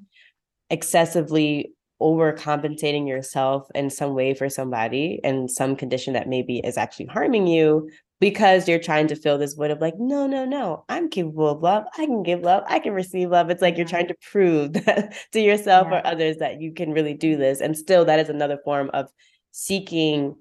excessively 0.70 1.72
overcompensating 2.04 3.08
yourself 3.08 3.66
in 3.74 3.88
some 3.88 4.14
way 4.14 4.34
for 4.34 4.50
somebody 4.50 5.18
and 5.24 5.50
some 5.50 5.74
condition 5.74 6.12
that 6.12 6.28
maybe 6.28 6.58
is 6.58 6.76
actually 6.76 7.06
harming 7.06 7.46
you 7.46 7.88
because 8.20 8.68
you're 8.68 8.78
trying 8.78 9.08
to 9.08 9.16
fill 9.16 9.38
this 9.38 9.54
void 9.54 9.70
of 9.70 9.80
like, 9.80 9.94
no, 9.98 10.26
no, 10.26 10.44
no, 10.44 10.84
I'm 10.88 11.08
capable 11.08 11.48
of 11.48 11.62
love. 11.62 11.84
I 11.96 12.04
can 12.04 12.22
give 12.22 12.42
love. 12.42 12.62
I 12.68 12.78
can 12.78 12.92
receive 12.92 13.30
love. 13.30 13.50
It's 13.50 13.62
like 13.62 13.76
you're 13.76 13.86
trying 13.86 14.08
to 14.08 14.16
prove 14.30 14.72
that 14.84 15.14
to 15.32 15.40
yourself 15.40 15.88
yeah. 15.90 15.98
or 15.98 16.06
others 16.06 16.36
that 16.36 16.60
you 16.60 16.72
can 16.72 16.92
really 16.92 17.14
do 17.14 17.36
this. 17.36 17.60
And 17.60 17.76
still, 17.76 18.04
that 18.04 18.20
is 18.20 18.28
another 18.28 18.58
form 18.64 18.90
of 18.92 19.08
seeking 19.50 20.36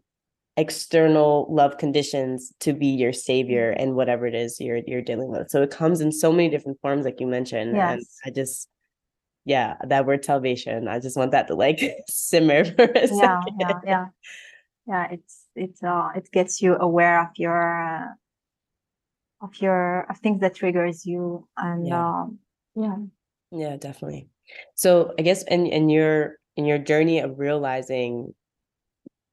external 0.56 1.48
love 1.50 1.78
conditions 1.78 2.54
to 2.60 2.74
be 2.74 2.88
your 2.88 3.12
savior 3.14 3.72
mm-hmm. 3.72 3.82
and 3.82 3.96
whatever 3.96 4.28
it 4.28 4.36
is 4.36 4.60
you're 4.60 4.82
you're 4.86 5.02
dealing 5.02 5.30
with. 5.30 5.50
So 5.50 5.64
it 5.64 5.72
comes 5.72 6.02
in 6.02 6.12
so 6.12 6.32
many 6.32 6.50
different 6.50 6.80
forms, 6.82 7.06
like 7.06 7.20
you 7.20 7.28
mentioned. 7.28 7.76
Yes. 7.76 7.92
And 7.92 8.06
I 8.26 8.30
just 8.30 8.68
yeah, 9.46 9.76
that 9.88 10.06
word 10.06 10.24
salvation. 10.24 10.88
I 10.88 11.00
just 11.00 11.18
want 11.18 11.32
that 11.32 11.48
to 11.48 11.56
like 11.56 11.80
simmer 12.10 12.66
for 12.76 12.86
a 12.86 13.08
yeah, 13.08 13.08
second. 13.42 13.58
Yeah, 13.60 13.80
yeah. 13.86 14.06
Yeah, 14.86 15.08
it's 15.12 15.46
it's 15.56 15.84
uh 15.84 16.10
it 16.16 16.30
gets 16.32 16.62
you 16.62 16.76
aware 16.76 17.22
of 17.22 17.30
your 17.38 17.84
uh, 17.86 18.08
of 19.42 19.56
your 19.62 20.10
of 20.10 20.18
things 20.20 20.42
that 20.42 20.56
triggers 20.56 21.06
you 21.06 21.48
and 21.58 21.88
yeah. 21.88 22.22
um 22.22 22.40
yeah. 22.76 22.96
Yeah, 23.52 23.78
definitely. 23.78 24.30
So 24.76 25.14
I 25.18 25.22
guess 25.22 25.44
in 25.44 25.68
in 25.68 25.90
your 25.90 26.38
in 26.58 26.66
your 26.66 26.78
journey 26.78 27.20
of 27.20 27.40
realizing 27.40 28.34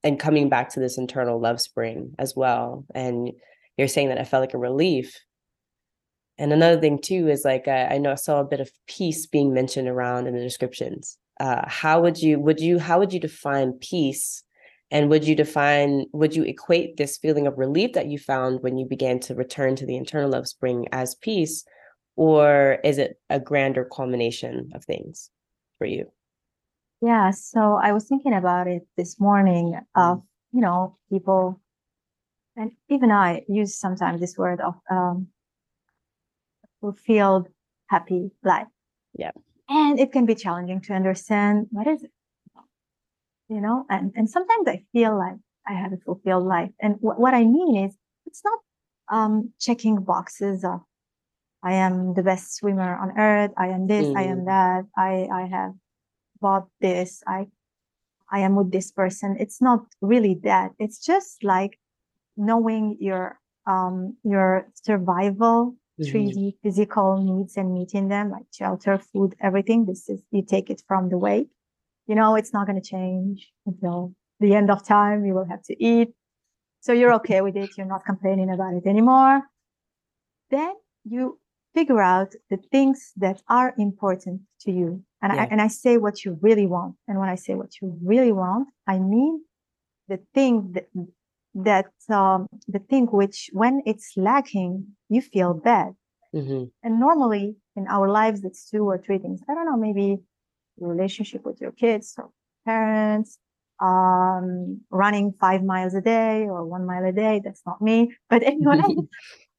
and 0.02 0.18
coming 0.18 0.48
back 0.48 0.70
to 0.70 0.80
this 0.80 0.98
internal 0.98 1.40
love 1.40 1.60
spring 1.60 2.14
as 2.18 2.34
well 2.34 2.86
and 2.94 3.32
you're 3.76 3.88
saying 3.88 4.08
that 4.08 4.18
it 4.18 4.24
felt 4.24 4.40
like 4.40 4.54
a 4.54 4.58
relief 4.58 5.18
and 6.40 6.54
another 6.54 6.80
thing 6.80 6.98
too 6.98 7.28
is 7.28 7.44
like 7.44 7.68
I, 7.68 7.84
I 7.84 7.98
know 7.98 8.12
I 8.12 8.16
saw 8.16 8.40
a 8.40 8.44
bit 8.44 8.60
of 8.60 8.72
peace 8.86 9.26
being 9.26 9.52
mentioned 9.52 9.88
around 9.88 10.26
in 10.26 10.34
the 10.34 10.40
descriptions. 10.40 11.18
Uh, 11.38 11.68
how 11.68 12.00
would 12.00 12.20
you 12.20 12.40
would 12.40 12.60
you 12.60 12.78
how 12.78 12.98
would 12.98 13.12
you 13.12 13.20
define 13.20 13.74
peace? 13.74 14.42
And 14.90 15.08
would 15.10 15.24
you 15.24 15.36
define 15.36 16.06
would 16.12 16.34
you 16.34 16.42
equate 16.44 16.96
this 16.96 17.18
feeling 17.18 17.46
of 17.46 17.58
relief 17.58 17.92
that 17.92 18.06
you 18.06 18.18
found 18.18 18.62
when 18.62 18.78
you 18.78 18.86
began 18.86 19.20
to 19.20 19.34
return 19.34 19.76
to 19.76 19.86
the 19.86 19.96
internal 19.96 20.30
love 20.30 20.48
spring 20.48 20.86
as 20.92 21.14
peace, 21.14 21.64
or 22.16 22.78
is 22.84 22.96
it 22.96 23.20
a 23.28 23.38
grander 23.38 23.84
culmination 23.84 24.70
of 24.74 24.84
things 24.84 25.30
for 25.78 25.86
you? 25.86 26.10
Yeah, 27.02 27.30
so 27.30 27.78
I 27.82 27.92
was 27.92 28.08
thinking 28.08 28.34
about 28.34 28.66
it 28.66 28.86
this 28.96 29.18
morning 29.20 29.78
of, 29.94 30.18
mm. 30.18 30.22
you 30.52 30.60
know, 30.60 30.98
people 31.10 31.60
and 32.56 32.72
even 32.88 33.10
I 33.10 33.44
use 33.48 33.78
sometimes 33.78 34.20
this 34.20 34.36
word 34.36 34.60
of 34.60 34.74
um, 34.90 35.28
fulfilled, 36.80 37.48
happy 37.88 38.30
life. 38.42 38.66
Yeah. 39.16 39.32
And 39.68 40.00
it 40.00 40.12
can 40.12 40.26
be 40.26 40.34
challenging 40.34 40.80
to 40.82 40.92
understand 40.94 41.66
what 41.70 41.86
is 41.86 42.02
it, 42.02 42.10
you 43.48 43.60
know, 43.60 43.86
and, 43.88 44.12
and 44.16 44.28
sometimes 44.28 44.66
I 44.66 44.84
feel 44.92 45.16
like 45.16 45.36
I 45.66 45.74
have 45.74 45.92
a 45.92 45.98
fulfilled 45.98 46.46
life. 46.46 46.70
And 46.80 47.00
w- 47.00 47.20
what 47.20 47.34
I 47.34 47.44
mean 47.44 47.84
is 47.84 47.96
it's 48.26 48.42
not, 48.44 48.58
um, 49.10 49.52
checking 49.60 50.02
boxes 50.02 50.64
of 50.64 50.80
I 51.62 51.74
am 51.74 52.14
the 52.14 52.22
best 52.22 52.56
swimmer 52.56 52.96
on 52.96 53.18
earth. 53.18 53.52
I 53.58 53.68
am 53.68 53.86
this. 53.86 54.06
Mm. 54.06 54.16
I 54.16 54.22
am 54.22 54.38
mm. 54.38 54.46
that. 54.46 54.84
I, 54.96 55.28
I 55.32 55.46
have 55.46 55.74
bought 56.40 56.68
this. 56.80 57.22
I, 57.26 57.48
I 58.32 58.40
am 58.40 58.56
with 58.56 58.72
this 58.72 58.90
person. 58.90 59.36
It's 59.38 59.60
not 59.60 59.84
really 60.00 60.40
that. 60.44 60.70
It's 60.78 61.04
just 61.04 61.44
like 61.44 61.78
knowing 62.36 62.96
your, 62.98 63.38
um, 63.66 64.16
your 64.24 64.68
survival. 64.74 65.76
3D 66.00 66.34
mm-hmm. 66.34 66.48
physical 66.62 67.22
needs 67.22 67.56
and 67.56 67.74
meeting 67.74 68.08
them, 68.08 68.30
like 68.30 68.46
shelter, 68.52 68.98
food, 68.98 69.34
everything. 69.40 69.86
This 69.86 70.08
is, 70.08 70.22
you 70.30 70.42
take 70.44 70.70
it 70.70 70.82
from 70.88 71.08
the 71.08 71.18
way. 71.18 71.46
You 72.06 72.14
know, 72.14 72.34
it's 72.34 72.52
not 72.52 72.66
going 72.66 72.80
to 72.80 72.88
change 72.88 73.50
until 73.66 74.14
the 74.40 74.54
end 74.54 74.70
of 74.70 74.84
time. 74.84 75.24
You 75.24 75.34
will 75.34 75.46
have 75.46 75.62
to 75.64 75.84
eat. 75.84 76.08
So 76.80 76.92
you're 76.92 77.14
okay 77.14 77.40
with 77.42 77.56
it. 77.56 77.70
You're 77.76 77.86
not 77.86 78.04
complaining 78.04 78.50
about 78.50 78.74
it 78.74 78.86
anymore. 78.86 79.42
Then 80.50 80.72
you 81.04 81.38
figure 81.74 82.00
out 82.00 82.34
the 82.48 82.56
things 82.56 83.12
that 83.16 83.42
are 83.48 83.74
important 83.78 84.40
to 84.62 84.72
you. 84.72 85.04
And 85.22 85.32
yeah. 85.32 85.42
I, 85.42 85.44
and 85.46 85.60
I 85.60 85.68
say 85.68 85.98
what 85.98 86.24
you 86.24 86.38
really 86.40 86.66
want. 86.66 86.96
And 87.06 87.18
when 87.18 87.28
I 87.28 87.34
say 87.34 87.54
what 87.54 87.80
you 87.80 87.96
really 88.02 88.32
want, 88.32 88.68
I 88.86 88.98
mean 88.98 89.42
the 90.08 90.18
thing 90.34 90.72
that 90.72 90.88
that 91.54 91.86
um, 92.08 92.46
the 92.68 92.78
thing 92.78 93.06
which 93.06 93.50
when 93.52 93.82
it's 93.86 94.12
lacking 94.16 94.86
you 95.08 95.20
feel 95.20 95.54
bad 95.54 95.92
mm-hmm. 96.34 96.64
and 96.82 97.00
normally 97.00 97.56
in 97.76 97.86
our 97.88 98.08
lives 98.08 98.44
it's 98.44 98.68
two 98.70 98.84
or 98.84 98.98
three 98.98 99.18
things 99.18 99.40
i 99.48 99.54
don't 99.54 99.66
know 99.66 99.76
maybe 99.76 100.18
relationship 100.78 101.44
with 101.44 101.60
your 101.60 101.72
kids 101.72 102.14
or 102.18 102.30
parents 102.64 103.38
um, 103.80 104.80
running 104.90 105.32
five 105.40 105.62
miles 105.62 105.94
a 105.94 106.00
day 106.00 106.42
or 106.42 106.64
one 106.64 106.86
mile 106.86 107.04
a 107.04 107.12
day 107.12 107.40
that's 107.44 107.62
not 107.66 107.80
me 107.80 108.14
but 108.28 108.42
anyway 108.42 108.82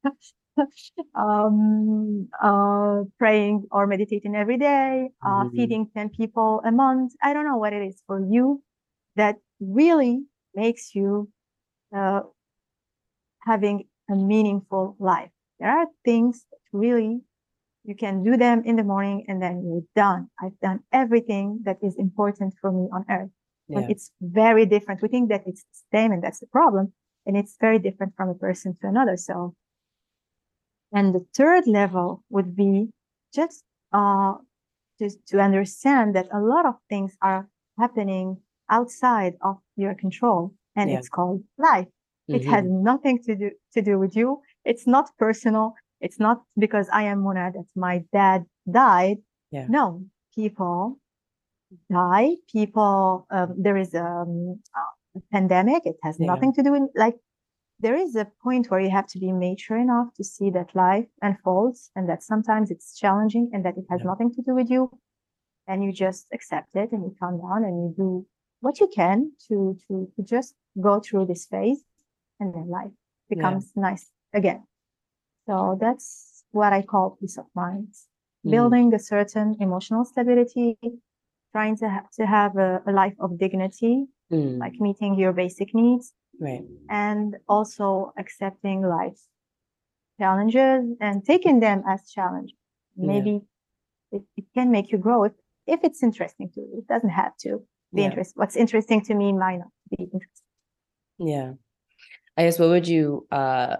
um, 1.14 2.28
uh, 2.42 3.02
praying 3.18 3.64
or 3.70 3.86
meditating 3.86 4.34
every 4.34 4.58
day, 4.58 5.08
uh, 5.24 5.44
mm-hmm. 5.44 5.56
feeding 5.56 5.90
10 5.94 6.10
people 6.10 6.60
a 6.64 6.72
month. 6.72 7.12
I 7.22 7.32
don't 7.32 7.46
know 7.46 7.56
what 7.56 7.72
it 7.72 7.82
is 7.82 8.02
for 8.06 8.20
you 8.20 8.62
that 9.16 9.36
really 9.60 10.24
makes 10.54 10.94
you 10.94 11.28
uh, 11.94 12.22
having 13.40 13.84
a 14.10 14.14
meaningful 14.14 14.96
life. 14.98 15.30
There 15.58 15.70
are 15.70 15.86
things 16.04 16.44
really 16.72 17.22
you 17.84 17.96
can 17.96 18.22
do 18.22 18.36
them 18.36 18.62
in 18.64 18.76
the 18.76 18.84
morning 18.84 19.24
and 19.28 19.42
then 19.42 19.64
you're 19.64 19.82
done. 19.96 20.28
I've 20.40 20.58
done 20.60 20.80
everything 20.92 21.60
that 21.64 21.78
is 21.82 21.96
important 21.96 22.54
for 22.60 22.70
me 22.70 22.88
on 22.92 23.04
earth. 23.10 23.30
Yeah. 23.68 23.80
But 23.80 23.90
it's 23.90 24.12
very 24.20 24.66
different. 24.66 25.02
We 25.02 25.08
think 25.08 25.30
that 25.30 25.42
it's 25.46 25.62
the 25.62 25.98
same 25.98 26.12
and 26.12 26.22
that's 26.22 26.38
the 26.38 26.46
problem. 26.46 26.92
And 27.26 27.36
it's 27.36 27.56
very 27.60 27.78
different 27.78 28.14
from 28.16 28.28
a 28.28 28.34
person 28.34 28.76
to 28.80 28.86
another. 28.86 29.16
So, 29.16 29.54
and 30.92 31.14
the 31.14 31.26
third 31.34 31.66
level 31.66 32.22
would 32.30 32.54
be 32.54 32.90
just, 33.34 33.64
uh, 33.92 34.34
just 34.98 35.24
to 35.28 35.40
understand 35.40 36.14
that 36.14 36.28
a 36.32 36.40
lot 36.40 36.66
of 36.66 36.74
things 36.88 37.16
are 37.20 37.48
happening 37.78 38.40
outside 38.68 39.34
of 39.40 39.58
your 39.76 39.94
control 39.94 40.54
and 40.76 40.90
yeah. 40.90 40.98
it's 40.98 41.08
called 41.08 41.42
life. 41.58 41.86
Mm-hmm. 42.30 42.34
It 42.34 42.44
has 42.46 42.64
mm-hmm. 42.64 42.82
nothing 42.82 43.22
to 43.24 43.34
do 43.36 43.50
to 43.74 43.82
do 43.82 43.98
with 43.98 44.16
you. 44.16 44.40
It's 44.64 44.86
not 44.86 45.10
personal. 45.18 45.74
It's 46.00 46.18
not 46.18 46.42
because 46.58 46.88
I 46.92 47.04
am 47.04 47.20
Mouna 47.20 47.52
that 47.54 47.66
my 47.76 48.04
dad 48.12 48.44
died. 48.70 49.18
Yeah. 49.50 49.66
No, 49.68 50.04
people 50.34 50.98
die. 51.90 52.36
People, 52.50 53.26
um, 53.30 53.54
there 53.58 53.76
is 53.76 53.94
um, 53.94 54.60
a 55.16 55.20
pandemic. 55.30 55.82
It 55.84 55.96
has 56.02 56.16
yeah. 56.18 56.26
nothing 56.26 56.52
to 56.54 56.62
do 56.62 56.72
with 56.72 56.82
like, 56.94 57.16
there 57.80 57.96
is 57.96 58.14
a 58.14 58.28
point 58.42 58.70
where 58.70 58.80
you 58.80 58.90
have 58.90 59.06
to 59.08 59.18
be 59.18 59.32
mature 59.32 59.76
enough 59.76 60.08
to 60.16 60.24
see 60.24 60.50
that 60.50 60.74
life 60.74 61.06
unfolds 61.20 61.90
and 61.96 62.08
that 62.08 62.22
sometimes 62.22 62.70
it's 62.70 62.98
challenging 62.98 63.50
and 63.52 63.64
that 63.64 63.76
it 63.76 63.84
has 63.90 64.00
nothing 64.04 64.32
to 64.34 64.42
do 64.42 64.54
with 64.54 64.70
you. 64.70 64.90
And 65.66 65.84
you 65.84 65.92
just 65.92 66.26
accept 66.32 66.74
it 66.74 66.92
and 66.92 67.02
you 67.02 67.16
calm 67.18 67.38
down 67.38 67.64
and 67.64 67.76
you 67.82 67.94
do 67.96 68.26
what 68.60 68.80
you 68.80 68.88
can 68.94 69.32
to, 69.48 69.76
to, 69.88 70.08
to 70.16 70.22
just 70.22 70.54
go 70.80 71.00
through 71.00 71.26
this 71.26 71.46
phase 71.46 71.84
and 72.40 72.54
then 72.54 72.68
life 72.68 72.92
becomes 73.28 73.72
yeah. 73.74 73.82
nice 73.82 74.06
again. 74.32 74.64
So 75.46 75.78
that's 75.80 76.44
what 76.52 76.72
I 76.72 76.82
call 76.82 77.16
peace 77.20 77.38
of 77.38 77.46
mind. 77.54 77.88
Mm. 78.46 78.50
Building 78.50 78.94
a 78.94 78.98
certain 78.98 79.56
emotional 79.60 80.04
stability, 80.04 80.78
trying 81.52 81.76
to, 81.78 81.88
ha- 81.88 82.06
to 82.16 82.26
have 82.26 82.56
a, 82.56 82.82
a, 82.86 82.92
life 82.92 83.14
of 83.20 83.38
dignity, 83.38 84.06
mm. 84.32 84.58
like 84.58 84.74
meeting 84.74 85.18
your 85.18 85.32
basic 85.32 85.74
needs. 85.74 86.12
Right. 86.40 86.64
And 86.88 87.36
also 87.48 88.12
accepting 88.18 88.82
life's 88.82 89.26
challenges 90.18 90.96
and 91.00 91.24
taking 91.24 91.60
them 91.60 91.82
as 91.88 92.10
challenge. 92.10 92.54
Maybe 92.96 93.40
yeah. 94.10 94.18
it, 94.18 94.22
it 94.36 94.44
can 94.54 94.70
make 94.70 94.92
you 94.92 94.98
grow 94.98 95.24
if, 95.24 95.32
if 95.66 95.80
it's 95.82 96.02
interesting 96.02 96.50
to 96.54 96.60
you. 96.60 96.78
It 96.78 96.86
doesn't 96.86 97.10
have 97.10 97.36
to 97.38 97.62
be 97.94 98.02
yeah. 98.02 98.08
interesting. 98.08 98.34
What's 98.36 98.56
interesting 98.56 99.02
to 99.02 99.14
me 99.14 99.32
might 99.32 99.58
not 99.58 99.72
be 99.90 100.04
interesting. 100.04 100.41
Yeah. 101.18 101.52
I 102.36 102.44
guess 102.44 102.58
what 102.58 102.70
would 102.70 102.88
you 102.88 103.26
uh 103.30 103.76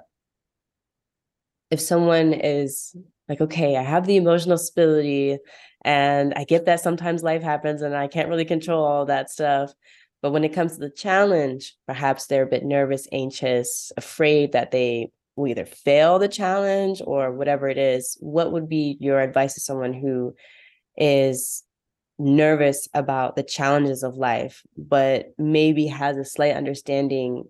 if 1.71 1.81
someone 1.81 2.33
is 2.35 2.95
like, 3.29 3.41
okay, 3.41 3.77
I 3.77 3.83
have 3.83 4.07
the 4.07 4.17
emotional 4.17 4.59
stability 4.59 5.39
and 5.85 6.35
I 6.35 6.45
get 6.45 6.67
that 6.67 6.81
sometimes 6.81 7.23
life 7.23 7.43
happens 7.43 7.83
and 7.83 7.97
I 7.97 8.09
can't 8.09 8.29
really 8.29 8.45
control 8.45 8.85
all 8.85 9.07
that 9.07 9.31
stuff. 9.31 9.73
But 10.21 10.33
when 10.33 10.45
it 10.45 10.53
comes 10.53 10.75
to 10.75 10.79
the 10.81 10.91
challenge, 10.91 11.75
perhaps 11.87 12.27
they're 12.27 12.45
a 12.45 12.47
bit 12.49 12.65
nervous, 12.65 13.09
anxious, 13.11 13.91
afraid 13.97 14.53
that 14.53 14.71
they 14.71 15.11
will 15.35 15.49
either 15.49 15.65
fail 15.65 16.19
the 16.19 16.29
challenge 16.29 17.01
or 17.05 17.33
whatever 17.33 17.69
it 17.69 17.79
is. 17.79 18.17
What 18.21 18.53
would 18.53 18.69
be 18.69 18.97
your 19.01 19.21
advice 19.21 19.55
to 19.55 19.61
someone 19.61 19.95
who 19.95 20.35
is 20.97 21.65
nervous 22.19 22.89
about 22.95 23.37
the 23.37 23.43
challenges 23.43 24.03
of 24.03 24.17
life, 24.17 24.63
but 24.77 25.33
maybe 25.39 25.87
has 25.87 26.17
a 26.17 26.25
slight 26.25 26.55
understanding 26.55 27.45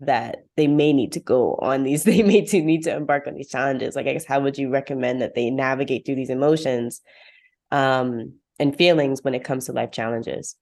that 0.00 0.44
they 0.56 0.66
may 0.66 0.92
need 0.92 1.12
to 1.12 1.20
go 1.20 1.54
on 1.62 1.82
these, 1.82 2.04
they 2.04 2.22
may 2.22 2.44
to 2.44 2.62
need 2.62 2.82
to 2.84 2.94
embark 2.94 3.26
on 3.26 3.34
these 3.34 3.50
challenges. 3.50 3.96
Like, 3.96 4.06
I 4.06 4.12
guess, 4.12 4.26
how 4.26 4.40
would 4.40 4.58
you 4.58 4.70
recommend 4.70 5.22
that 5.22 5.34
they 5.34 5.50
navigate 5.50 6.04
through 6.04 6.16
these 6.16 6.30
emotions 6.30 7.00
um, 7.70 8.34
and 8.58 8.76
feelings 8.76 9.22
when 9.22 9.34
it 9.34 9.44
comes 9.44 9.66
to 9.66 9.72
life 9.72 9.92
challenges? 9.92 10.56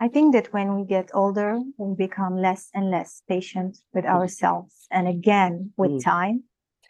I 0.00 0.08
think 0.08 0.34
that 0.34 0.52
when 0.52 0.76
we 0.76 0.84
get 0.84 1.10
older, 1.14 1.60
we 1.76 1.94
become 1.94 2.36
less 2.36 2.68
and 2.74 2.90
less 2.90 3.22
patient 3.28 3.78
with 3.92 4.04
mm-hmm. 4.04 4.16
ourselves. 4.16 4.86
And 4.90 5.06
again, 5.06 5.72
with 5.76 5.92
mm. 5.92 6.04
time. 6.04 6.44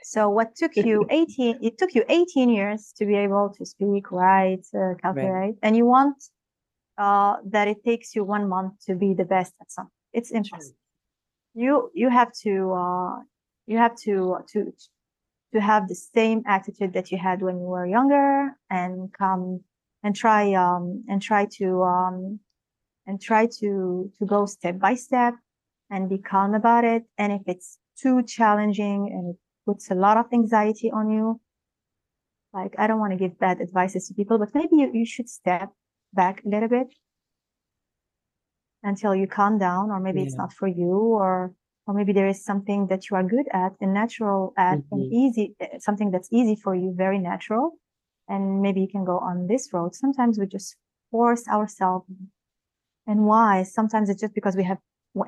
So 0.05 0.29
what 0.29 0.55
took 0.55 0.77
you 0.77 1.07
18, 1.11 1.61
it 1.63 1.79
took 1.79 1.95
you 1.95 2.05
18 2.09 2.51
years 2.51 2.93
to 2.99 3.07
be 3.07 3.17
able 3.17 3.49
to 3.57 3.65
speak, 3.65 4.13
write, 4.13 4.67
uh, 4.75 4.95
calculate, 5.01 5.33
right. 5.33 5.55
and 5.63 5.75
you 5.75 5.87
want 5.87 6.23
uh, 6.99 7.37
that 7.47 7.69
it 7.69 7.83
takes 7.85 8.15
you 8.15 8.23
one 8.23 8.47
month 8.47 8.75
to 8.87 8.95
be 8.95 9.15
the 9.15 9.25
best 9.25 9.55
at 9.63 9.73
something. 9.73 9.91
It's 10.13 10.31
impossible. 10.31 10.77
You, 11.55 11.91
you 11.95 12.11
have 12.11 12.33
to, 12.43 12.73
uh, 12.73 13.17
you 13.67 13.79
have 13.79 13.97
to, 14.03 14.37
to, 14.53 14.75
to 15.55 15.61
have 15.61 15.89
the 15.89 15.95
same 15.95 16.43
attitude 16.47 16.93
that 16.93 17.11
you 17.11 17.17
had 17.17 17.41
when 17.41 17.57
you 17.59 17.67
were 17.67 17.87
younger 17.87 18.51
and 18.69 19.11
come 19.13 19.65
and 20.03 20.15
try, 20.15 20.53
um, 20.53 21.05
and 21.09 21.23
try 21.23 21.47
to, 21.57 21.83
um, 21.83 22.41
and 23.07 23.21
try 23.21 23.47
to 23.47 24.11
to 24.19 24.27
go 24.27 24.47
step 24.47 24.79
by 24.79 24.95
step 24.95 25.35
and 25.91 26.09
be 26.09 26.19
calm 26.19 26.55
about 26.55 26.85
it 26.85 27.05
and 27.19 27.33
if 27.33 27.43
it's 27.47 27.79
too 27.97 28.23
challenging 28.23 29.11
and 29.13 29.37
puts 29.67 29.91
a 29.91 29.95
lot 29.95 30.17
of 30.17 30.27
anxiety 30.33 30.91
on 30.91 31.11
you 31.11 31.41
like 32.53 32.75
i 32.79 32.87
don't 32.87 33.01
want 33.01 33.13
to 33.13 33.19
give 33.19 33.39
bad 33.39 33.61
advices 33.61 34.09
to 34.09 34.15
people 34.15 34.39
but 34.39 34.55
maybe 34.55 34.77
you, 34.77 34.91
you 34.93 35.07
should 35.07 35.29
step 35.29 35.71
back 36.13 36.43
a 36.45 36.49
little 36.49 36.69
bit 36.69 36.89
until 38.83 39.15
you 39.15 39.27
calm 39.27 39.59
down 39.59 39.91
or 39.91 39.99
maybe 39.99 40.21
yeah. 40.21 40.27
it's 40.27 40.37
not 40.37 40.53
for 40.53 40.69
you 40.69 40.95
or 40.95 41.53
or 41.87 41.93
maybe 41.93 42.13
there 42.13 42.29
is 42.29 42.43
something 42.43 42.87
that 42.87 43.11
you 43.11 43.17
are 43.17 43.23
good 43.23 43.47
at 43.53 43.73
and 43.81 43.93
natural 43.93 44.55
at 44.57 44.79
mm-hmm. 44.79 44.95
and 44.95 45.13
easy 45.13 45.55
something 45.79 46.11
that's 46.11 46.29
easy 46.33 46.55
for 46.55 46.75
you 46.75 46.95
very 46.97 47.19
natural 47.19 47.73
and 48.29 48.63
maybe 48.63 48.81
you 48.81 48.89
can 48.89 49.05
go 49.05 49.19
on 49.19 49.47
this 49.47 49.71
road 49.73 49.95
sometimes 49.95 50.39
we 50.39 50.47
just 50.47 50.77
force 51.11 51.47
ourselves 51.49 52.07
and 53.07 53.27
why 53.27 53.63
sometimes 53.63 54.09
it's 54.09 54.21
just 54.21 54.35
because 54.35 54.57
we 54.57 54.65
have 54.65 54.79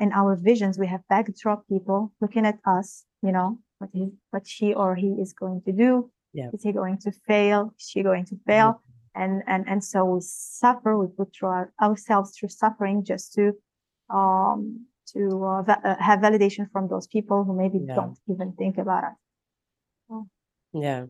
in 0.00 0.12
our 0.12 0.36
visions 0.36 0.78
we 0.78 0.86
have 0.86 1.00
backdrop 1.08 1.66
people 1.68 2.12
looking 2.20 2.46
at 2.46 2.58
us 2.66 3.04
you 3.22 3.32
know 3.32 3.58
what 3.78 3.90
he 3.92 4.10
what 4.30 4.46
she 4.46 4.74
or 4.74 4.94
he 4.94 5.08
is 5.20 5.32
going 5.32 5.60
to 5.62 5.72
do 5.72 6.10
yeah. 6.32 6.48
is 6.52 6.62
he 6.62 6.72
going 6.72 6.98
to 6.98 7.12
fail 7.26 7.74
is 7.78 7.88
she 7.88 8.02
going 8.02 8.24
to 8.24 8.36
fail 8.46 8.72
mm-hmm. 8.72 9.22
and 9.22 9.42
and 9.46 9.68
and 9.68 9.84
so 9.84 10.04
we 10.04 10.20
suffer 10.20 10.96
we 10.98 11.06
put 11.06 11.34
through 11.34 11.48
our, 11.48 11.72
ourselves 11.82 12.36
through 12.36 12.48
suffering 12.48 13.04
just 13.04 13.32
to 13.34 13.52
um 14.10 14.86
to 15.12 15.44
uh, 15.44 15.62
va- 15.62 15.80
uh, 15.84 16.02
have 16.02 16.20
validation 16.20 16.70
from 16.70 16.88
those 16.88 17.06
people 17.06 17.44
who 17.44 17.56
maybe 17.56 17.78
yeah. 17.86 17.94
don't 17.94 18.18
even 18.28 18.52
think 18.52 18.78
about 18.78 19.04
us 19.04 19.16
oh. 20.10 20.26
yeah 20.72 21.04